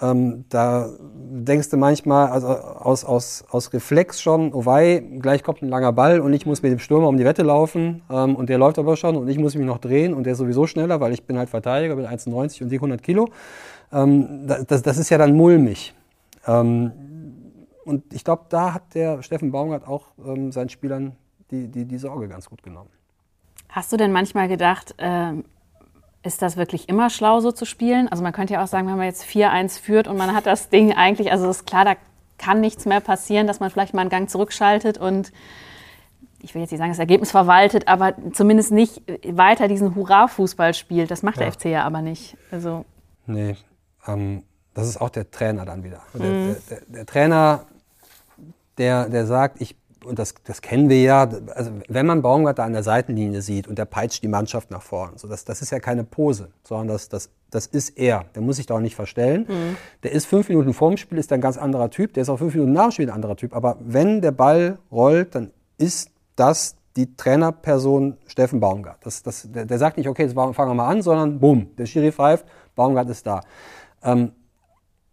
[0.00, 5.62] ähm, da denkst du manchmal also aus, aus, aus Reflex schon, oh wei, gleich kommt
[5.62, 8.48] ein langer Ball und ich muss mit dem Stürmer um die Wette laufen ähm, und
[8.48, 11.00] der läuft aber schon und ich muss mich noch drehen und der ist sowieso schneller,
[11.00, 13.28] weil ich bin halt Verteidiger, bin 1,90 und die 100 Kilo.
[13.92, 15.94] Ähm, das, das ist ja dann mulmig.
[16.46, 16.92] Ähm,
[17.84, 21.16] und ich glaube, da hat der Steffen Baumgart auch ähm, seinen Spielern
[21.50, 22.90] die, die, die Sorge ganz gut genommen.
[23.78, 25.34] Hast du denn manchmal gedacht, äh,
[26.24, 28.08] ist das wirklich immer schlau, so zu spielen?
[28.08, 30.68] Also man könnte ja auch sagen, wenn man jetzt 4-1 führt und man hat das
[30.68, 31.94] Ding eigentlich, also ist klar, da
[32.38, 35.30] kann nichts mehr passieren, dass man vielleicht mal einen Gang zurückschaltet und
[36.40, 41.12] ich will jetzt nicht sagen, das Ergebnis verwaltet, aber zumindest nicht weiter diesen Hurra-Fußball spielt.
[41.12, 41.44] Das macht ja.
[41.44, 42.36] der FC ja aber nicht.
[42.50, 42.84] Also
[43.26, 43.54] nee,
[44.08, 44.42] ähm,
[44.74, 46.02] das ist auch der Trainer dann wieder.
[46.14, 46.18] Mhm.
[46.18, 47.66] Der, der, der, Trainer,
[48.76, 49.76] der, der sagt, ich
[50.08, 53.68] und das, das kennen wir ja, also wenn man Baumgart da an der Seitenlinie sieht
[53.68, 56.88] und der peitscht die Mannschaft nach vorne, so das, das ist ja keine Pose, sondern
[56.88, 58.24] das, das, das ist er.
[58.34, 59.46] Der muss sich da auch nicht verstellen.
[59.48, 59.76] Mhm.
[60.02, 62.54] Der ist fünf Minuten vorm Spiel, ist ein ganz anderer Typ, der ist auch fünf
[62.54, 63.54] Minuten nach dem Spiel ein anderer Typ.
[63.54, 68.98] Aber wenn der Ball rollt, dann ist das die Trainerperson Steffen Baumgart.
[69.04, 71.86] Das, das, der, der sagt nicht, okay, jetzt fangen wir mal an, sondern bumm, der
[71.86, 72.44] Schiri pfeift,
[72.74, 73.40] Baumgart ist da.
[74.02, 74.32] Ähm,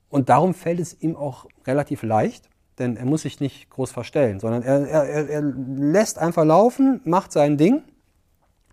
[0.10, 4.40] und darum fällt es ihm auch relativ leicht, denn er muss sich nicht groß verstellen,
[4.40, 7.84] sondern er, er, er lässt einfach laufen, macht sein Ding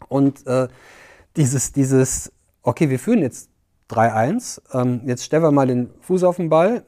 [0.09, 0.69] und äh,
[1.37, 3.51] dieses, dieses, okay, wir führen jetzt
[3.91, 6.85] 3-1, ähm, jetzt stellen wir mal den Fuß auf den Ball,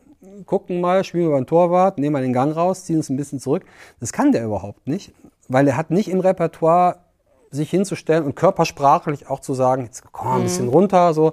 [0.47, 3.41] gucken mal, spielen wir beim Torwart, nehmen mal den Gang raus, ziehen uns ein bisschen
[3.41, 3.65] zurück.
[4.01, 5.15] Das kann der überhaupt nicht,
[5.49, 7.05] weil er hat nicht im Repertoire
[7.51, 10.73] sich hinzustellen und körpersprachlich auch zu sagen, jetzt komm mal ein bisschen mhm.
[10.73, 11.33] runter, so.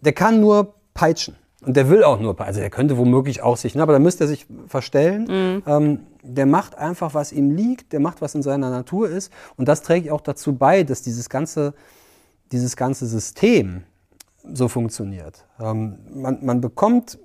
[0.00, 1.36] Der kann nur peitschen.
[1.64, 4.24] Und der will auch nur, also der könnte womöglich auch sich, ne, aber da müsste
[4.24, 5.24] er sich verstellen.
[5.28, 5.62] Mhm.
[5.66, 9.32] Ähm, der macht einfach, was ihm liegt, der macht, was in seiner Natur ist.
[9.56, 11.74] Und das trägt auch dazu bei, dass dieses ganze,
[12.50, 13.84] dieses ganze System
[14.52, 15.46] so funktioniert.
[15.60, 17.18] Ähm, man, man bekommt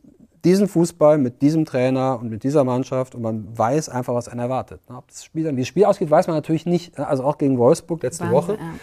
[0.45, 4.39] diesen Fußball mit diesem Trainer und mit dieser Mannschaft und man weiß einfach, was einen
[4.39, 4.82] erwartet.
[4.88, 6.97] Ob das Spiel dann, wie das Spiel ausgeht, weiß man natürlich nicht.
[7.00, 8.54] Also auch gegen Wolfsburg letzte Wahnsinn, Woche.
[8.54, 8.73] Ja.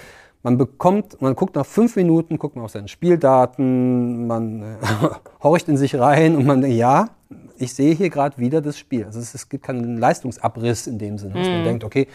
[0.44, 4.76] Man bekommt, man guckt nach fünf Minuten, guckt man auf seine Spieldaten, man äh,
[5.42, 7.08] horcht in sich rein und man denkt, ja,
[7.56, 9.06] ich sehe hier gerade wieder das Spiel.
[9.06, 11.64] Also es, es, gibt keinen Leistungsabriss in dem Sinne, dass man mhm.
[11.64, 12.08] denkt, okay,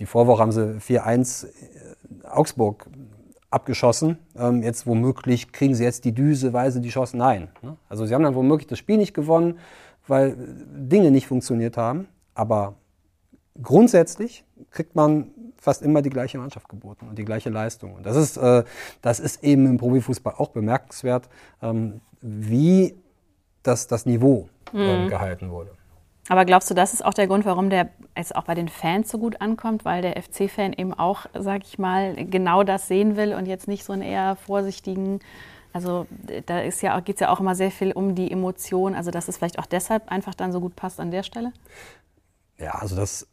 [0.00, 1.50] die Vorwoche haben sie 4-1 äh,
[2.26, 2.88] Augsburg
[3.50, 4.16] abgeschossen.
[4.34, 7.18] Ähm, jetzt womöglich kriegen sie jetzt die Düse, weil sie die Chance.
[7.18, 7.48] Nein.
[7.60, 7.76] Ne?
[7.90, 9.58] Also sie haben dann womöglich das Spiel nicht gewonnen,
[10.06, 10.38] weil
[10.74, 12.08] Dinge nicht funktioniert haben.
[12.34, 12.76] Aber
[13.62, 17.94] grundsätzlich kriegt man fast immer die gleiche Mannschaft geboten und die gleiche Leistung.
[17.94, 18.64] Und das ist, äh,
[19.02, 21.28] das ist eben im Profifußball auch bemerkenswert,
[21.62, 22.94] ähm, wie
[23.62, 25.08] das, das Niveau äh, mhm.
[25.08, 25.70] gehalten wurde.
[26.28, 29.10] Aber glaubst du, das ist auch der Grund, warum der jetzt auch bei den Fans
[29.10, 33.32] so gut ankommt, weil der FC-Fan eben auch, sag ich mal, genau das sehen will
[33.32, 35.20] und jetzt nicht so einen eher vorsichtigen,
[35.72, 36.06] also
[36.46, 39.36] da ja, geht es ja auch immer sehr viel um die Emotion, also dass es
[39.36, 41.52] vielleicht auch deshalb einfach dann so gut passt an der Stelle?
[42.58, 43.26] Ja, also das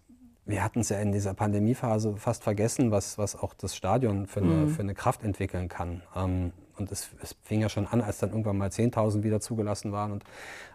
[0.45, 4.41] wir hatten es ja in dieser Pandemiephase fast vergessen, was, was auch das Stadion für
[4.41, 4.69] eine, mhm.
[4.69, 6.03] für eine Kraft entwickeln kann.
[6.15, 9.91] Ähm, und es, es, fing ja schon an, als dann irgendwann mal 10.000 wieder zugelassen
[9.91, 10.12] waren.
[10.12, 10.23] Und,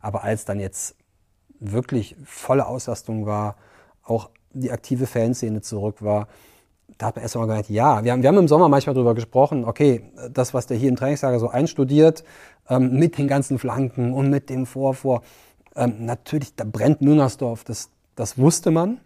[0.01, 0.97] aber als dann jetzt
[1.61, 3.57] wirklich volle Auslastung war,
[4.03, 6.27] auch die aktive Fanszene zurück war,
[6.99, 9.15] da hat man erst mal gedacht, ja, wir haben, wir haben im Sommer manchmal darüber
[9.15, 12.25] gesprochen, okay, das, was der hier im Trainingslager so einstudiert,
[12.69, 15.23] ähm, mit den ganzen Flanken und mit dem Vorvor,
[15.77, 19.01] ähm, natürlich, da brennt Müngersdorf, das, das wusste man.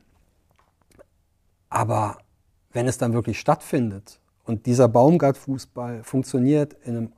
[1.75, 2.19] Aber
[2.73, 7.13] wenn es dann wirklich stattfindet und dieser Baumgart-Fußball funktioniert in einem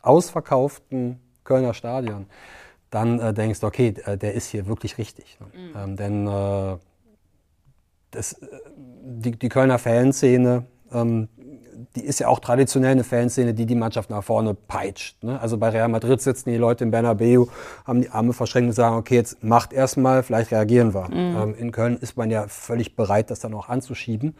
[0.00, 2.26] ausverkauften Kölner Stadion,
[2.90, 5.38] dann äh, denkst du, okay, äh, der ist hier wirklich richtig.
[5.38, 5.46] Ne?
[5.46, 5.76] Mhm.
[5.76, 6.76] Ähm, denn äh,
[8.10, 11.28] das, äh, die, die Kölner Fanszene, ähm,
[11.96, 15.22] die ist ja auch traditionell eine Fanszene, die die Mannschaft nach vorne peitscht.
[15.22, 15.38] Ne?
[15.40, 17.46] Also bei Real Madrid sitzen die Leute im Bernabeu,
[17.84, 21.08] haben die Arme verschränkt und sagen, okay, jetzt macht erstmal, vielleicht reagieren wir.
[21.08, 21.36] Mhm.
[21.36, 24.34] Ähm, in Köln ist man ja völlig bereit, das dann auch anzuschieben.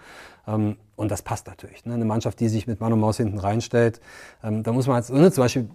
[0.46, 1.84] Ähm, und das passt natürlich.
[1.84, 1.94] Ne?
[1.94, 4.00] Eine Mannschaft, die sich mit Mann und Maus hinten reinstellt,
[4.42, 5.68] ähm, da muss man jetzt, ne, zum Beispiel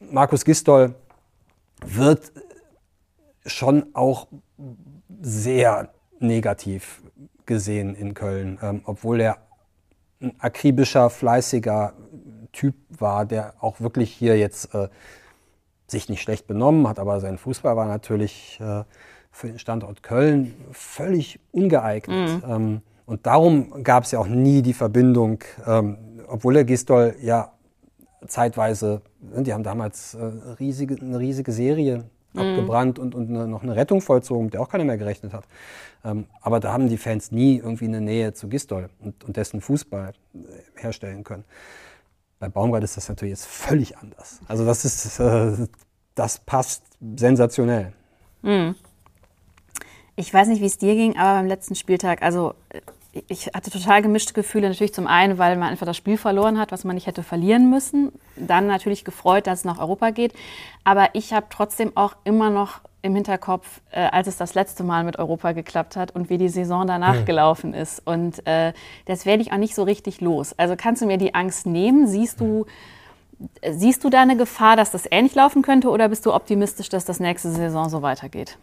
[0.00, 0.94] Markus Gistol
[1.84, 2.32] wird
[3.44, 4.28] schon auch
[5.20, 7.02] sehr negativ
[7.46, 9.38] gesehen in Köln, ähm, obwohl er
[10.20, 11.92] ein akribischer, fleißiger
[12.52, 14.88] Typ war, der auch wirklich hier jetzt äh,
[15.86, 18.84] sich nicht schlecht benommen hat, aber sein Fußball war natürlich äh,
[19.30, 22.42] für den Standort Köln völlig ungeeignet.
[22.44, 22.50] Mhm.
[22.50, 27.52] Ähm, und darum gab es ja auch nie die Verbindung, ähm, obwohl der Gistol ja
[28.26, 30.24] zeitweise, ne, die haben damals äh,
[30.58, 34.68] riesige, eine riesige Serie abgebrannt und, und eine, noch eine Rettung vollzogen, mit der auch
[34.68, 35.44] keiner mehr gerechnet hat.
[36.04, 39.60] Ähm, aber da haben die Fans nie irgendwie eine Nähe zu Gistol und, und dessen
[39.60, 40.38] Fußball äh,
[40.76, 41.44] herstellen können.
[42.38, 44.40] Bei Baumgart ist das natürlich jetzt völlig anders.
[44.46, 45.66] Also das ist, äh,
[46.14, 46.84] das passt
[47.16, 47.92] sensationell.
[48.42, 48.74] Mhm.
[50.14, 52.80] Ich weiß nicht, wie es dir ging, aber beim letzten Spieltag, also äh,
[53.28, 54.68] ich hatte total gemischte Gefühle.
[54.68, 57.70] Natürlich zum einen, weil man einfach das Spiel verloren hat, was man nicht hätte verlieren
[57.70, 58.12] müssen.
[58.36, 60.32] Dann natürlich gefreut, dass es nach Europa geht.
[60.84, 65.04] Aber ich habe trotzdem auch immer noch im Hinterkopf, äh, als es das letzte Mal
[65.04, 67.24] mit Europa geklappt hat und wie die Saison danach mhm.
[67.26, 68.02] gelaufen ist.
[68.04, 68.72] Und äh,
[69.06, 70.52] das werde ich auch nicht so richtig los.
[70.58, 72.08] Also kannst du mir die Angst nehmen?
[72.08, 72.66] Siehst du,
[73.68, 77.04] siehst du da eine Gefahr, dass das ähnlich laufen könnte oder bist du optimistisch, dass
[77.04, 78.58] das nächste Saison so weitergeht?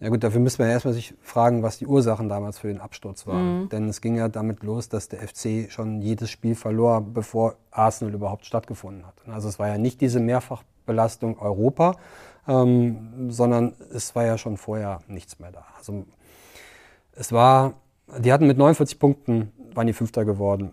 [0.00, 3.26] Ja gut, dafür müssen wir erstmal sich fragen, was die Ursachen damals für den Absturz
[3.26, 3.62] waren.
[3.62, 3.68] Mhm.
[3.68, 8.12] Denn es ging ja damit los, dass der FC schon jedes Spiel verlor, bevor Arsenal
[8.12, 9.14] überhaupt stattgefunden hat.
[9.26, 11.96] Also es war ja nicht diese Mehrfachbelastung Europa,
[12.48, 15.64] ähm, sondern es war ja schon vorher nichts mehr da.
[15.78, 16.04] Also
[17.12, 17.74] es war,
[18.18, 20.72] die hatten mit 49 Punkten, waren die Fünfter geworden.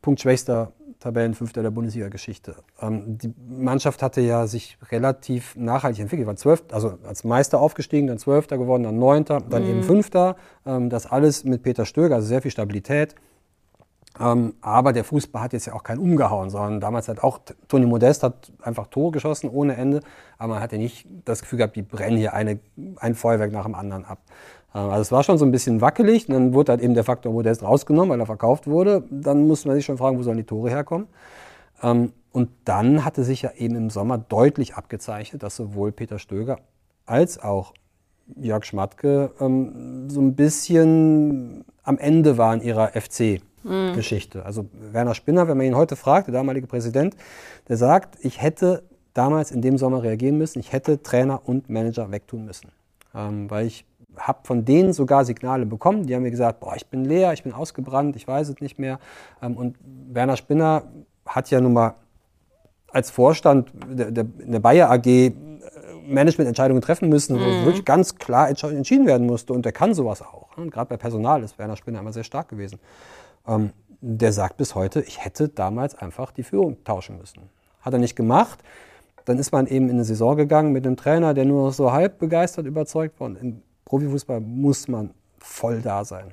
[0.00, 2.56] Punktschwächster Tabellenfünfter der Bundesliga-Geschichte.
[2.80, 6.26] Ähm, die Mannschaft hatte ja sich relativ nachhaltig entwickelt.
[6.26, 9.70] War zwölf, also als Meister aufgestiegen, dann Zwölfter geworden, dann Neunter, dann mhm.
[9.70, 10.36] eben Fünfter.
[10.64, 13.14] Ähm, das alles mit Peter Stöger, also sehr viel Stabilität.
[14.20, 17.86] Ähm, aber der Fußball hat jetzt ja auch keinen umgehauen, sondern damals hat auch Toni
[17.86, 20.00] Modest hat einfach Tore geschossen ohne Ende,
[20.36, 22.60] aber man hatte nicht das Gefühl gehabt, die brennen hier eine,
[22.96, 24.18] ein Feuerwerk nach dem anderen ab.
[24.74, 27.04] Ähm, also es war schon so ein bisschen wackelig, und dann wurde halt eben der
[27.04, 29.04] Faktor Modest rausgenommen, weil er verkauft wurde.
[29.10, 31.08] Dann musste man sich schon fragen, wo sollen die Tore herkommen.
[31.82, 36.58] Ähm, und dann hatte sich ja eben im Sommer deutlich abgezeichnet, dass sowohl Peter Stöger
[37.04, 37.74] als auch
[38.36, 43.40] Jörg Schmatke ähm, so ein bisschen am Ende waren ihrer FC
[43.94, 44.44] Geschichte.
[44.44, 47.16] Also Werner Spinner, wenn man ihn heute fragt, der damalige Präsident,
[47.68, 48.82] der sagt, ich hätte
[49.14, 52.72] damals in dem Sommer reagieren müssen, ich hätte Trainer und Manager wegtun müssen.
[53.14, 53.84] Ähm, weil ich
[54.16, 57.42] habe von denen sogar Signale bekommen, die haben mir gesagt, boah, ich bin leer, ich
[57.42, 58.98] bin ausgebrannt, ich weiß es nicht mehr.
[59.42, 59.76] Ähm, und
[60.12, 60.84] Werner Spinner
[61.26, 61.94] hat ja nun mal
[62.88, 65.32] als Vorstand der, der, in der Bayer AG äh,
[66.06, 67.64] Managemententscheidungen treffen müssen, wo mhm.
[67.64, 69.52] wirklich ganz klar entschieden werden musste.
[69.52, 70.56] Und der kann sowas auch.
[70.56, 72.78] Und gerade bei Personal ist Werner Spinner immer sehr stark gewesen.
[73.46, 73.70] Ähm,
[74.00, 77.42] der sagt bis heute, ich hätte damals einfach die Führung tauschen müssen.
[77.80, 78.62] Hat er nicht gemacht.
[79.24, 81.92] Dann ist man eben in eine Saison gegangen mit einem Trainer, der nur noch so
[81.92, 83.28] halb begeistert überzeugt war.
[83.28, 86.30] Und Profifußball muss man voll da sein.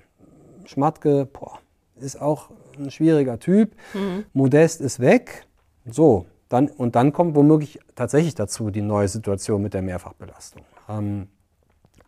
[0.63, 1.59] Schmatke, boah,
[1.99, 3.75] ist auch ein schwieriger Typ.
[3.93, 4.23] Mhm.
[4.31, 5.45] Modest ist weg.
[5.85, 10.61] So, dann, und dann kommt womöglich tatsächlich dazu die neue Situation mit der Mehrfachbelastung.
[10.87, 11.27] Ähm,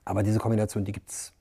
[0.05, 1.33] aber diese Kombination, die gibt es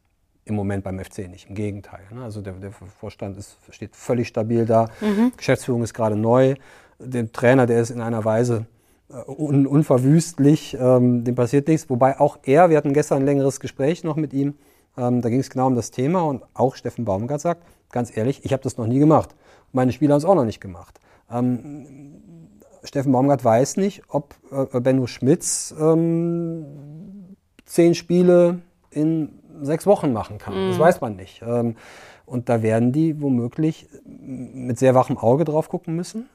[0.45, 1.49] im Moment beim FC nicht.
[1.49, 2.03] Im Gegenteil.
[2.13, 2.25] Ne?
[2.25, 4.89] Also der, der, Vorstand ist, steht völlig stabil da.
[5.01, 5.31] Mhm.
[5.37, 6.57] Geschäftsführung ist gerade neu.
[6.99, 8.67] Der Trainer, der ist in einer Weise
[9.27, 11.91] un, unverwüstlich, ähm, dem passiert nichts.
[11.91, 14.55] Wobei auch er, wir hatten gestern ein längeres Gespräch noch mit ihm,
[14.97, 18.45] ähm, da ging es genau um das Thema und auch Steffen Baumgart sagt, ganz ehrlich,
[18.45, 19.35] ich habe das noch nie gemacht.
[19.73, 21.01] Meine Spieler haben es auch noch nicht gemacht.
[21.31, 22.21] Ähm,
[22.83, 26.65] Steffen Baumgart weiß nicht, ob äh, Benno Schmitz ähm,
[27.65, 29.31] zehn Spiele in
[29.63, 30.55] sechs Wochen machen kann.
[30.55, 30.71] Mhm.
[30.71, 31.43] Das weiß man nicht.
[31.47, 31.77] Ähm,
[32.27, 36.29] und da werden die womöglich mit sehr wachem Auge drauf gucken müssen.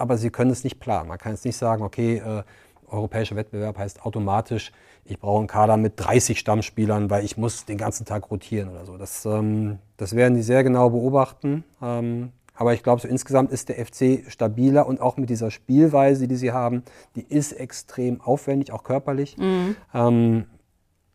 [0.00, 1.08] Aber sie können es nicht planen.
[1.08, 2.42] Man kann jetzt nicht sagen, okay, äh,
[2.88, 4.72] europäischer Wettbewerb heißt automatisch,
[5.04, 8.84] ich brauche einen Kader mit 30 Stammspielern, weil ich muss den ganzen Tag rotieren oder
[8.84, 8.96] so.
[8.96, 11.64] Das, ähm, das werden die sehr genau beobachten.
[11.82, 16.28] Ähm, aber ich glaube, so insgesamt ist der FC stabiler und auch mit dieser Spielweise,
[16.28, 16.82] die sie haben,
[17.16, 19.36] die ist extrem aufwendig, auch körperlich.
[19.38, 19.76] Mhm.
[19.94, 20.44] Ähm,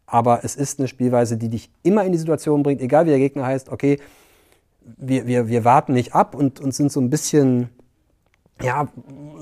[0.06, 3.20] aber es ist eine Spielweise, die dich immer in die Situation bringt, egal wie der
[3.20, 4.00] Gegner heißt, okay,
[4.98, 7.70] wir, wir, wir warten nicht ab und, und sind so ein bisschen,
[8.62, 8.88] ja,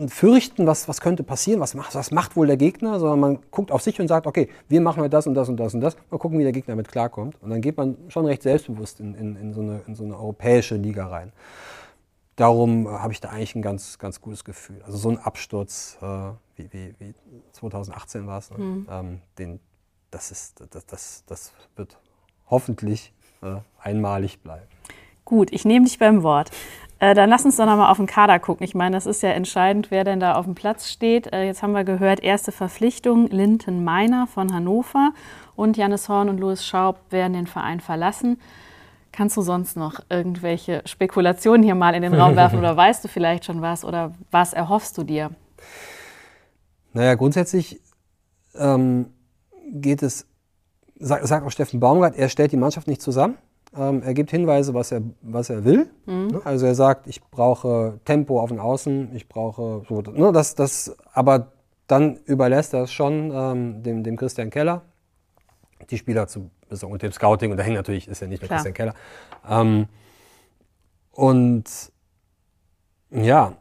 [0.08, 3.72] fürchten, was, was könnte passieren, was macht, was macht wohl der Gegner, sondern man guckt
[3.72, 5.96] auf sich und sagt, okay, wir machen heute das und das und das und das,
[6.10, 7.40] mal gucken, wie der Gegner damit klarkommt.
[7.42, 10.18] Und dann geht man schon recht selbstbewusst in, in, in, so, eine, in so eine
[10.18, 11.32] europäische Liga rein.
[12.36, 14.82] Darum habe ich da eigentlich ein ganz, ganz gutes Gefühl.
[14.84, 16.06] Also so ein Absturz, äh,
[16.56, 17.14] wie, wie, wie
[17.52, 18.58] 2018 war es, ne?
[18.58, 18.88] mhm.
[18.90, 19.60] ähm, den,
[20.10, 22.00] das, ist, das, das, das wird
[22.50, 24.66] hoffentlich äh, einmalig bleiben.
[25.26, 26.50] Gut, ich nehme dich beim Wort.
[27.04, 28.64] Äh, dann lass uns doch nochmal auf den Kader gucken.
[28.64, 31.34] Ich meine, das ist ja entscheidend, wer denn da auf dem Platz steht.
[31.34, 35.12] Äh, jetzt haben wir gehört, erste Verpflichtung, Linton Meiner von Hannover
[35.58, 38.40] und Janis Horn und Louis Schaub werden den Verein verlassen.
[39.12, 43.10] Kannst du sonst noch irgendwelche Spekulationen hier mal in den Raum werfen oder weißt du
[43.10, 45.32] vielleicht schon was oder was erhoffst du dir?
[46.94, 47.82] Naja, grundsätzlich
[48.56, 49.08] ähm,
[49.74, 50.26] geht es,
[51.00, 53.38] sagt, sagt auch Steffen Baumgart, er stellt die Mannschaft nicht zusammen.
[53.76, 55.90] Ähm, er gibt Hinweise, was er, was er will.
[56.06, 56.42] Mhm.
[56.44, 60.96] Also er sagt, ich brauche Tempo auf den Außen, ich brauche so, ne, das, das,
[61.14, 61.54] aber
[61.88, 64.84] dann überlässt er es schon ähm, dem, dem Christian Keller,
[65.90, 67.52] die Spieler zu besorgen und dem Scouting.
[67.52, 68.60] Und da hängt natürlich, ist ja nicht nur Klar.
[68.60, 68.94] Christian Keller.
[69.50, 69.88] Ähm,
[71.12, 71.66] und
[73.12, 73.54] ja,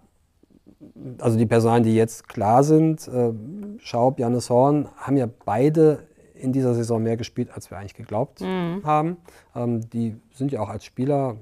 [1.18, 3.32] also die Personen, die jetzt klar sind, äh,
[3.78, 6.06] Schaub, Jannis Horn, haben ja beide
[6.42, 9.16] in dieser Saison mehr gespielt, als wir eigentlich geglaubt haben.
[9.54, 11.36] Ähm, die sind ja auch als Spieler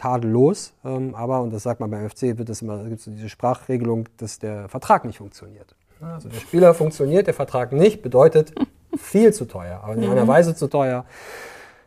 [0.00, 3.28] tadellos, ähm, aber, und das sagt man beim FC, wird es immer, gibt es diese
[3.28, 5.74] Sprachregelung, dass der Vertrag nicht funktioniert.
[6.00, 8.54] Also der Spieler funktioniert, der Vertrag nicht, bedeutet
[8.96, 11.04] viel zu teuer, aber in einer Weise zu teuer.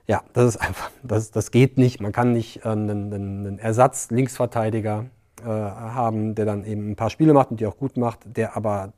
[0.05, 2.01] Ja, das ist einfach, das, das geht nicht.
[2.01, 5.05] Man kann nicht äh, einen, einen, einen Ersatz-Linksverteidiger
[5.41, 8.55] äh, haben, der dann eben ein paar Spiele macht und die auch gut macht, der
[8.55, 8.93] aber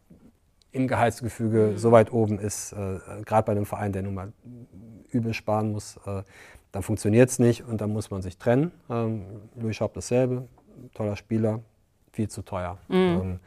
[0.75, 4.33] im Gehaltsgefüge so weit oben ist, äh, gerade bei einem Verein, der nun mal
[5.09, 6.23] übel sparen muss, äh,
[6.71, 8.71] dann funktioniert es nicht und dann muss man sich trennen.
[8.89, 9.23] Ähm,
[9.55, 10.47] Louis Schaub dasselbe,
[10.93, 11.61] toller Spieler,
[12.11, 12.77] viel zu teuer.
[12.89, 13.39] Ähm,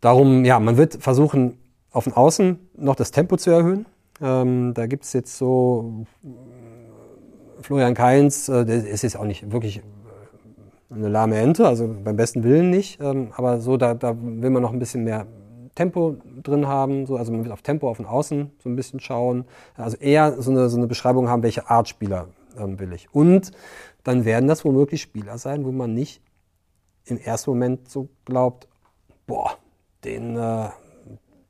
[0.00, 1.58] darum, ja, man wird versuchen,
[1.92, 3.84] auf den Außen noch das Tempo zu erhöhen.
[4.22, 9.52] Ähm, da gibt es jetzt so äh, Florian Kainz, äh, der ist jetzt auch nicht
[9.52, 14.16] wirklich äh, eine lahme Ente, also beim besten Willen nicht, ähm, aber so, da, da
[14.18, 15.26] will man noch ein bisschen mehr
[15.76, 18.98] Tempo drin haben, so, also man will auf Tempo auf den Außen so ein bisschen
[18.98, 19.44] schauen,
[19.76, 23.14] also eher so eine, so eine Beschreibung haben, welche Art Spieler ähm, will ich.
[23.14, 23.52] Und
[24.02, 26.22] dann werden das womöglich Spieler sein, wo man nicht
[27.04, 28.66] im ersten Moment so glaubt,
[29.26, 29.58] boah,
[30.02, 30.68] den, äh,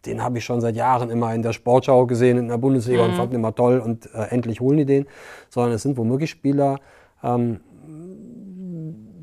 [0.04, 3.14] den habe ich schon seit Jahren immer in der Sportschau gesehen, in der Bundesliga und
[3.14, 5.06] fand ihn immer toll und äh, endlich holen die den,
[5.50, 6.80] sondern es sind womöglich Spieler,
[7.22, 7.60] ähm,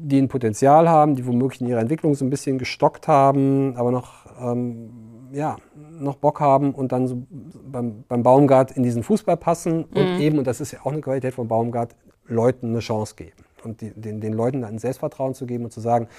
[0.03, 3.91] die ein Potenzial haben, die womöglich in ihrer Entwicklung so ein bisschen gestockt haben, aber
[3.91, 4.89] noch, ähm,
[5.31, 5.55] ja,
[5.99, 7.23] noch Bock haben und dann so
[7.65, 11.01] beim, beim Baumgart in diesen Fußball passen und eben, und das ist ja auch eine
[11.01, 11.95] Qualität von Baumgart,
[12.27, 13.43] Leuten eine Chance geben.
[13.63, 16.09] Und die, den, den Leuten dann ein Selbstvertrauen zu geben und zu sagen,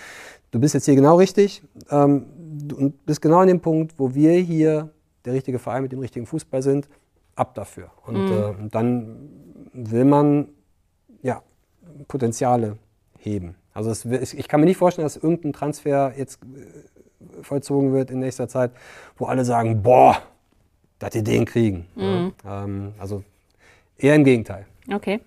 [0.51, 4.15] du bist jetzt hier genau richtig ähm, du- und bist genau an dem Punkt, wo
[4.15, 4.91] wir hier,
[5.27, 6.89] der richtige Verein mit dem richtigen Fußball sind,
[7.37, 7.91] ab dafür.
[8.07, 9.29] Und, äh, und dann
[9.75, 10.49] will man
[11.23, 11.43] ja,
[12.09, 12.79] Potenziale
[13.19, 13.57] heben.
[13.75, 18.21] Also es, ich kann mir nicht vorstellen, dass irgendein Transfer jetzt äh, vollzogen wird in
[18.21, 18.71] nächster Zeit,
[19.17, 20.23] wo alle sagen, boah,
[21.01, 21.87] dass die den kriegen.
[21.97, 22.31] Ja,
[22.65, 23.25] ähm, also
[23.99, 24.67] eher im Gegenteil.
[24.93, 25.21] Okay.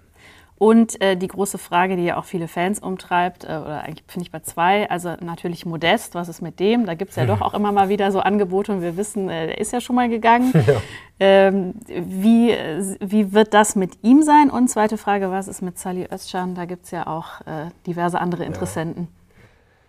[0.60, 4.26] Und äh, die große Frage, die ja auch viele Fans umtreibt, äh, oder eigentlich finde
[4.26, 6.86] ich bei zwei, also natürlich Modest, was ist mit dem?
[6.88, 9.48] Da gibt es ja doch auch immer mal wieder so Angebote und wir wissen, äh,
[9.48, 10.54] der ist ja schon mal gegangen.
[11.20, 14.52] Ähm, wie, äh, wie wird das mit ihm sein?
[14.52, 16.54] Und zweite Frage, was ist mit Sally Özcan?
[16.54, 19.08] Da gibt es ja auch äh, diverse andere Interessenten.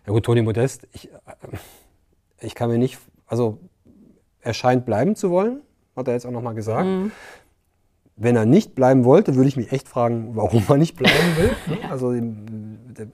[0.07, 1.19] Ja gut, Toni Modest, ich, äh,
[2.41, 3.59] ich kann mir nicht, also
[4.41, 5.61] er scheint bleiben zu wollen,
[5.95, 6.89] hat er jetzt auch nochmal gesagt.
[8.21, 11.51] Wenn er nicht bleiben wollte, würde ich mich echt fragen, warum er nicht bleiben will.
[11.77, 11.91] ne?
[11.91, 13.07] Also der,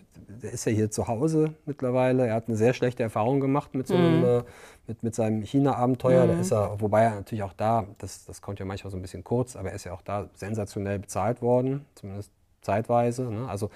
[0.42, 2.26] der ist ja hier zu Hause mittlerweile.
[2.26, 4.42] Er hat eine sehr schlechte Erfahrung gemacht mit, so einem, äh,
[4.86, 6.26] mit, mit seinem China-Abenteuer.
[6.26, 9.02] Da ist er, wobei er natürlich auch da, das, das kommt ja manchmal so ein
[9.02, 12.30] bisschen kurz, aber er ist ja auch da sensationell bezahlt worden, zumindest
[12.62, 13.24] zeitweise.
[13.24, 13.46] Ne?
[13.48, 13.70] Also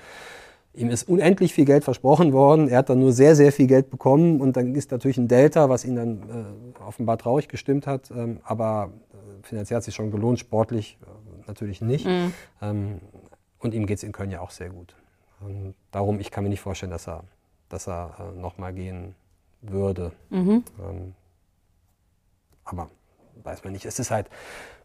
[0.75, 2.69] Ihm ist unendlich viel Geld versprochen worden.
[2.69, 4.41] Er hat dann nur sehr, sehr viel Geld bekommen.
[4.41, 8.13] Und dann ist natürlich ein Delta, was ihn dann äh, offenbar traurig gestimmt hat.
[8.13, 8.91] Ähm, aber
[9.43, 12.07] finanziell hat sich schon gelohnt, sportlich äh, natürlich nicht.
[12.63, 13.01] Ähm,
[13.61, 14.95] und ihm geht es in Köln ja auch sehr gut.
[15.41, 17.25] Und darum, ich kann mir nicht vorstellen, dass er,
[17.69, 19.15] dass er äh, nochmal gehen
[19.63, 20.13] würde.
[20.81, 21.15] Ähm,
[22.65, 22.91] aber
[23.43, 23.87] weiß man nicht.
[23.87, 24.29] Es ist halt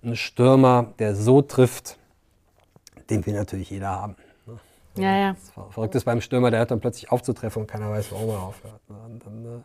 [0.03, 1.97] ein Stürmer, der so trifft,
[3.09, 4.15] den will natürlich jeder haben.
[4.45, 4.59] Ne?
[5.03, 5.33] Ja, ja.
[5.33, 8.29] Das Ver- Verrückt ist beim Stürmer, der hört dann plötzlich aufzutreffen und keiner weiß, warum
[8.29, 8.89] er aufhört.
[8.89, 9.19] ne?
[9.23, 9.63] Dann, äh,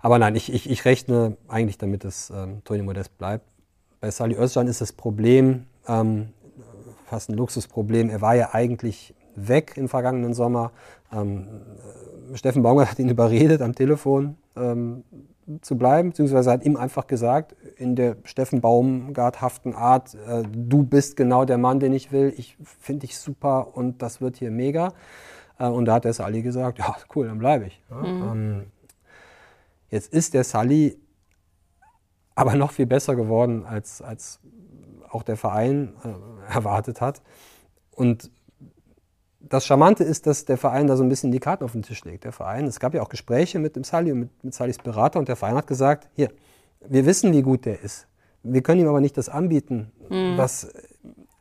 [0.00, 3.44] aber nein, ich, ich, ich rechne eigentlich damit, dass ähm, Toni Modest bleibt.
[4.02, 6.30] Bei Sali Özcan ist das Problem, ähm,
[7.06, 8.10] fast ein Luxusproblem.
[8.10, 10.72] Er war ja eigentlich weg im vergangenen Sommer.
[11.12, 11.46] Ähm,
[12.32, 15.04] äh, Steffen Baumgart hat ihn überredet am Telefon ähm,
[15.60, 21.16] zu bleiben, beziehungsweise hat ihm einfach gesagt, in der Steffen Baumgart-haften Art, äh, du bist
[21.16, 24.94] genau der Mann, den ich will, ich finde dich super und das wird hier mega.
[25.60, 27.80] Äh, und da hat der Sally gesagt, ja, cool, dann bleibe ich.
[27.88, 28.64] Ja, ähm,
[29.90, 30.98] jetzt ist der Sally
[32.34, 34.40] aber noch viel besser geworden, als, als
[35.10, 37.22] auch der Verein äh, erwartet hat.
[37.94, 38.30] Und
[39.40, 42.04] das Charmante ist, dass der Verein da so ein bisschen die Karten auf den Tisch
[42.04, 42.24] legt.
[42.24, 45.18] Der Verein, es gab ja auch Gespräche mit dem Sally und mit, mit Sallys Berater
[45.18, 46.30] und der Verein hat gesagt, hier,
[46.88, 48.06] wir wissen, wie gut der ist.
[48.42, 49.92] Wir können ihm aber nicht das anbieten,
[50.36, 50.72] was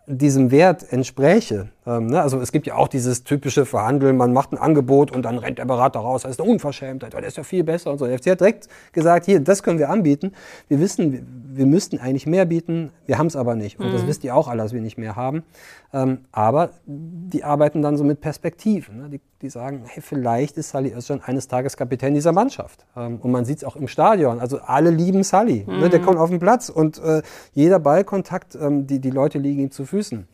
[0.06, 1.70] diesem Wert entspräche.
[1.86, 2.22] Ähm, ne?
[2.22, 5.58] Also es gibt ja auch dieses typische Verhandeln, man macht ein Angebot und dann rennt
[5.58, 8.06] der Berater raus, das ist eine Unverschämtheit, der ist ja viel besser und so.
[8.06, 10.34] Der FC hat direkt gesagt, hier, das können wir anbieten.
[10.68, 11.22] Wir wissen, wir,
[11.54, 13.80] wir müssten eigentlich mehr bieten, wir haben es aber nicht.
[13.80, 13.94] Und mhm.
[13.94, 15.44] das wisst ihr auch alle, dass wir nicht mehr haben.
[15.92, 18.98] Ähm, aber die arbeiten dann so mit Perspektiven.
[18.98, 19.10] Ne?
[19.10, 22.86] Die, die, sagen, hey, vielleicht ist Sully Özcan eines Tages Kapitän dieser Mannschaft.
[22.96, 24.40] Ähm, und man sieht es auch im Stadion.
[24.40, 25.66] Also alle lieben Sully.
[25.68, 25.80] Mhm.
[25.80, 25.90] Ne?
[25.90, 26.06] Der mhm.
[26.06, 27.24] kommt auf den Platz und äh,
[27.54, 30.28] jeder Ballkontakt, die, die Leute liegen ihm zu Füßen.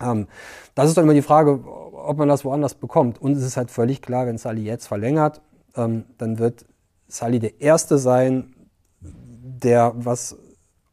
[0.00, 0.26] Ähm,
[0.74, 1.60] das ist dann immer die Frage,
[1.92, 3.20] ob man das woanders bekommt.
[3.20, 5.40] Und es ist halt völlig klar, wenn Sally jetzt verlängert,
[5.76, 6.64] ähm, dann wird
[7.08, 8.54] Sally der Erste sein,
[9.00, 10.36] der was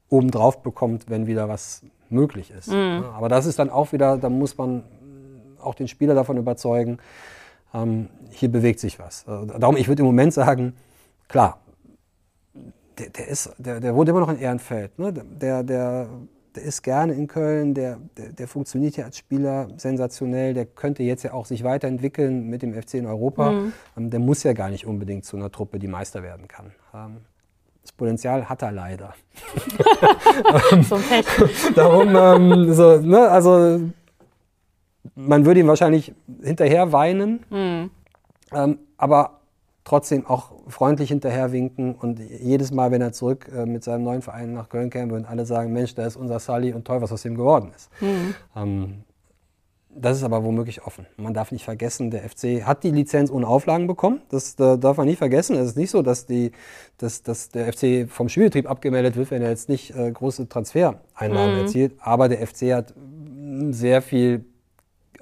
[0.10, 2.70] obendrauf bekommt, wenn wieder was möglich ist.
[2.70, 3.04] Mhm.
[3.16, 4.84] Aber das ist dann auch wieder, da muss man
[5.60, 7.00] auch den Spieler davon überzeugen,
[7.74, 9.24] ähm, hier bewegt sich was.
[9.24, 10.76] Äh, darum, ich würde im Moment sagen,
[11.28, 11.60] klar,
[13.00, 15.00] der, der, ist, der, der wohnt immer noch in Ehrenfeld.
[15.00, 15.12] Ne?
[15.14, 16.08] Der, der
[16.56, 21.04] der ist gerne in Köln, der, der, der, funktioniert ja als Spieler sensationell, der könnte
[21.04, 23.52] jetzt ja auch sich weiterentwickeln mit dem FC in Europa.
[23.52, 23.74] Mhm.
[23.98, 26.72] Ähm, der muss ja gar nicht unbedingt zu einer Truppe, die Meister werden kann.
[26.94, 27.18] Ähm,
[27.82, 29.14] das Potenzial hat er leider.
[30.84, 31.26] so ein Pech.
[31.76, 33.82] Darum, ähm, so, ne, also
[35.16, 37.92] man würde ihm wahrscheinlich hinterher weinen, mhm.
[38.54, 39.42] ähm, aber
[39.84, 44.54] trotzdem auch freundlich hinterherwinken und jedes Mal, wenn er zurück äh, mit seinem neuen Verein
[44.54, 47.26] nach Köln käme, würden alle sagen, Mensch, da ist unser Sully und toll, was aus
[47.26, 47.90] ihm geworden ist.
[48.02, 48.36] Mhm.
[48.56, 49.04] Ähm,
[49.96, 51.06] das ist aber womöglich offen.
[51.18, 54.22] Man darf nicht vergessen, der FC hat die Lizenz ohne Auflagen bekommen.
[54.30, 55.56] Das äh, darf man nicht vergessen.
[55.56, 56.52] Es ist nicht so, dass, die,
[56.98, 61.56] dass, dass der FC vom Spielbetrieb abgemeldet wird, wenn er jetzt nicht äh, große Transfereinnahmen
[61.56, 61.62] mhm.
[61.62, 61.94] erzielt.
[62.00, 62.94] Aber der FC hat
[63.70, 64.46] sehr viel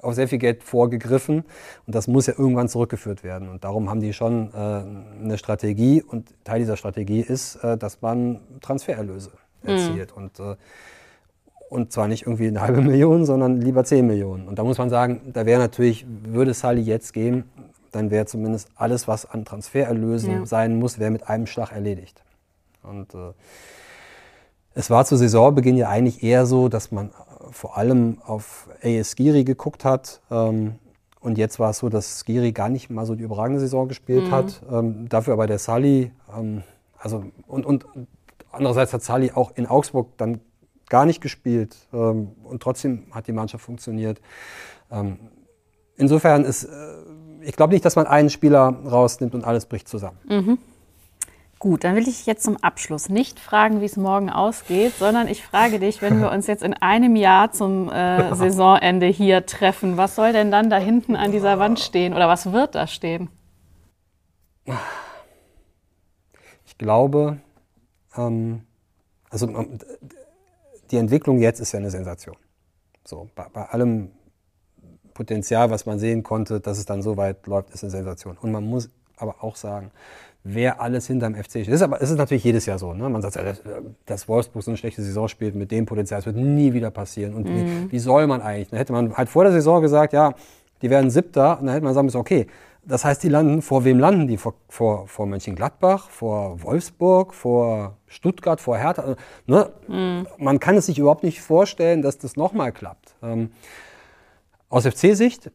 [0.02, 1.44] auf sehr viel Geld vorgegriffen
[1.86, 3.48] und das muss ja irgendwann zurückgeführt werden.
[3.48, 8.02] Und darum haben die schon äh, eine Strategie und Teil dieser Strategie ist, äh, dass
[8.02, 9.30] man Transfererlöse
[9.62, 9.68] mhm.
[9.68, 10.10] erzielt.
[10.16, 10.22] Mhm.
[10.22, 10.56] Und, äh,
[11.70, 14.48] und zwar nicht irgendwie eine halbe Million, sondern lieber 10 Millionen.
[14.48, 17.44] Und da muss man sagen, da wäre natürlich, würde Sally jetzt gehen,
[17.92, 20.46] dann wäre zumindest alles, was an Transfererlösen ja.
[20.46, 22.22] sein muss, wäre mit einem Schlag erledigt.
[22.82, 23.32] Und äh,
[24.74, 27.10] es war zu Saisonbeginn ja eigentlich eher so, dass man
[27.50, 30.20] vor allem auf AS Giri geguckt hat.
[30.30, 30.76] Ähm,
[31.20, 34.26] und jetzt war es so, dass Giri gar nicht mal so die überragende Saison gespielt
[34.26, 34.30] mhm.
[34.30, 34.62] hat.
[34.70, 36.62] Ähm, dafür aber der Sally, ähm,
[36.98, 37.86] also und, und
[38.50, 40.40] andererseits hat Sally auch in Augsburg dann
[40.88, 41.76] gar nicht gespielt.
[41.92, 44.20] Ähm, und trotzdem hat die Mannschaft funktioniert.
[44.90, 45.18] Ähm,
[45.96, 46.68] insofern ist, äh,
[47.40, 50.18] ich glaube nicht, dass man einen Spieler rausnimmt und alles bricht zusammen.
[50.28, 50.58] Mhm.
[51.62, 55.44] Gut, dann will ich jetzt zum Abschluss nicht fragen, wie es morgen ausgeht, sondern ich
[55.44, 60.16] frage dich, wenn wir uns jetzt in einem Jahr zum äh, Saisonende hier treffen, was
[60.16, 63.30] soll denn dann da hinten an dieser Wand stehen oder was wird da stehen?
[66.66, 67.38] Ich glaube,
[68.16, 68.62] ähm,
[69.30, 69.78] also ähm,
[70.90, 72.34] die Entwicklung jetzt ist ja eine Sensation.
[73.04, 74.10] So, bei, bei allem
[75.14, 78.36] Potenzial, was man sehen konnte, dass es dann so weit läuft, ist eine Sensation.
[78.36, 79.92] Und man muss aber auch sagen,
[80.44, 81.68] wer alles hinterm FC steht.
[81.68, 82.92] Das ist aber es ist natürlich jedes Jahr so.
[82.92, 83.08] Ne?
[83.08, 83.42] Man sagt, ja,
[84.06, 87.34] dass Wolfsburg so eine schlechte Saison spielt mit dem Potenzial, das wird nie wieder passieren.
[87.34, 87.88] Und mhm.
[87.88, 88.68] wie, wie, soll man eigentlich?
[88.68, 90.34] Dann hätte man halt vor der Saison gesagt, ja,
[90.82, 91.60] die werden Siebter.
[91.60, 92.46] Und dann hätte man sagen müssen, okay,
[92.84, 94.36] das heißt, die landen, vor wem landen die?
[94.36, 99.14] Vor, vor, vor Mönchengladbach, vor Wolfsburg, vor Stuttgart, vor Hertha.
[99.46, 99.70] Ne?
[99.86, 100.26] Mhm.
[100.38, 103.14] Man kann es sich überhaupt nicht vorstellen, dass das nochmal klappt.
[103.22, 103.52] Ähm,
[104.68, 105.52] aus FC-Sicht,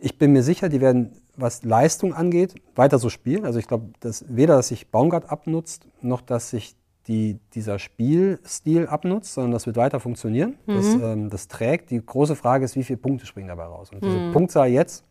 [0.00, 3.44] ich bin mir sicher, die werden was Leistung angeht, weiter so spielen.
[3.44, 6.76] Also ich glaube, dass weder, dass sich Baumgart abnutzt, noch dass sich
[7.08, 10.56] die, dieser Spielstil abnutzt, sondern das wird weiter funktionieren.
[10.66, 10.74] Mhm.
[10.74, 11.90] Das, ähm, das, trägt.
[11.90, 13.90] Die große Frage ist, wie viele Punkte springen dabei raus?
[13.90, 14.32] Und diese mhm.
[14.32, 15.04] Punktzahl jetzt,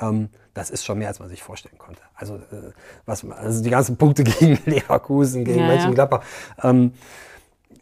[0.00, 2.00] ähm, das ist schon mehr, als man sich vorstellen konnte.
[2.14, 2.72] Also, äh,
[3.06, 6.24] was, also die ganzen Punkte gegen Leverkusen, gegen ja, Mönchengladbach,
[6.62, 6.92] ähm,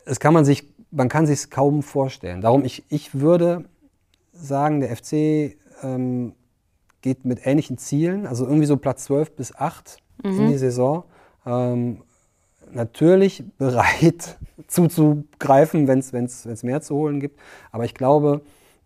[0.07, 2.41] das kann man sich, man kann sich kaum vorstellen.
[2.41, 3.65] Darum, ich, ich würde
[4.33, 6.35] sagen, der FC ähm,
[7.03, 10.41] geht mit ähnlichen Zielen, also irgendwie so Platz 12 bis 8 mhm.
[10.41, 11.05] in die Saison.
[11.45, 12.03] Ähm,
[12.73, 17.39] natürlich bereit zuzugreifen, wenn es mehr zu holen gibt.
[17.71, 18.43] Aber ich glaube,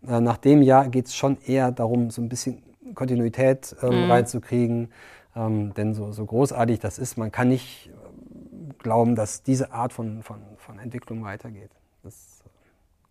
[0.07, 2.63] äh, nach dem Jahr geht es schon eher darum, so ein bisschen
[2.95, 4.11] Kontinuität ähm, mhm.
[4.11, 4.91] reinzukriegen.
[5.35, 9.93] Ähm, denn so, so großartig das ist, man kann nicht äh, glauben, dass diese Art
[9.93, 11.71] von, von, von Entwicklung weitergeht.
[12.03, 12.39] Das,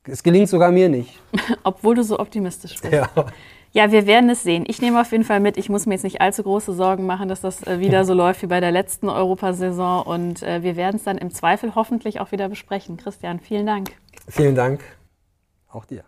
[0.05, 1.21] es gelingt sogar mir nicht.
[1.63, 2.93] Obwohl du so optimistisch bist.
[2.93, 3.09] Ja.
[3.77, 4.65] Ja, wir werden es sehen.
[4.67, 5.59] Ich nehme auf jeden Fall mit.
[5.59, 8.41] Ich muss mir jetzt nicht allzu große Sorgen machen, dass das äh, wieder so läuft
[8.41, 10.03] wie bei der letzten Europasaison.
[10.03, 12.97] Und äh, wir werden es dann im Zweifel hoffentlich auch wieder besprechen.
[12.97, 13.91] Christian, vielen Dank.
[14.29, 14.81] Vielen Dank.
[15.71, 16.05] Auch dir.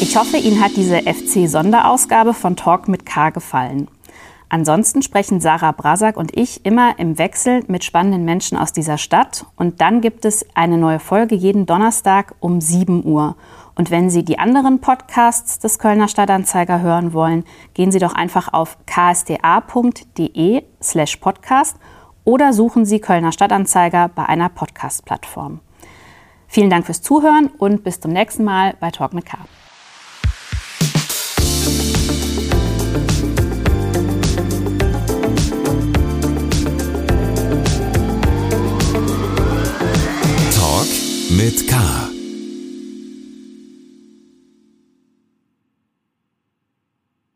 [0.00, 3.88] Ich hoffe, Ihnen hat diese FC-Sonderausgabe von Talk mit K gefallen.
[4.48, 9.46] Ansonsten sprechen Sarah Brasak und ich immer im Wechsel mit spannenden Menschen aus dieser Stadt.
[9.56, 13.36] Und dann gibt es eine neue Folge jeden Donnerstag um 7 Uhr.
[13.74, 18.52] Und wenn Sie die anderen Podcasts des Kölner Stadtanzeiger hören wollen, gehen Sie doch einfach
[18.52, 21.76] auf ksda.de slash podcast
[22.24, 25.60] oder suchen Sie Kölner Stadtanzeiger bei einer Podcast-Plattform.
[26.46, 29.38] Vielen Dank fürs Zuhören und bis zum nächsten Mal bei Talk mit K.
[41.30, 42.03] mit K.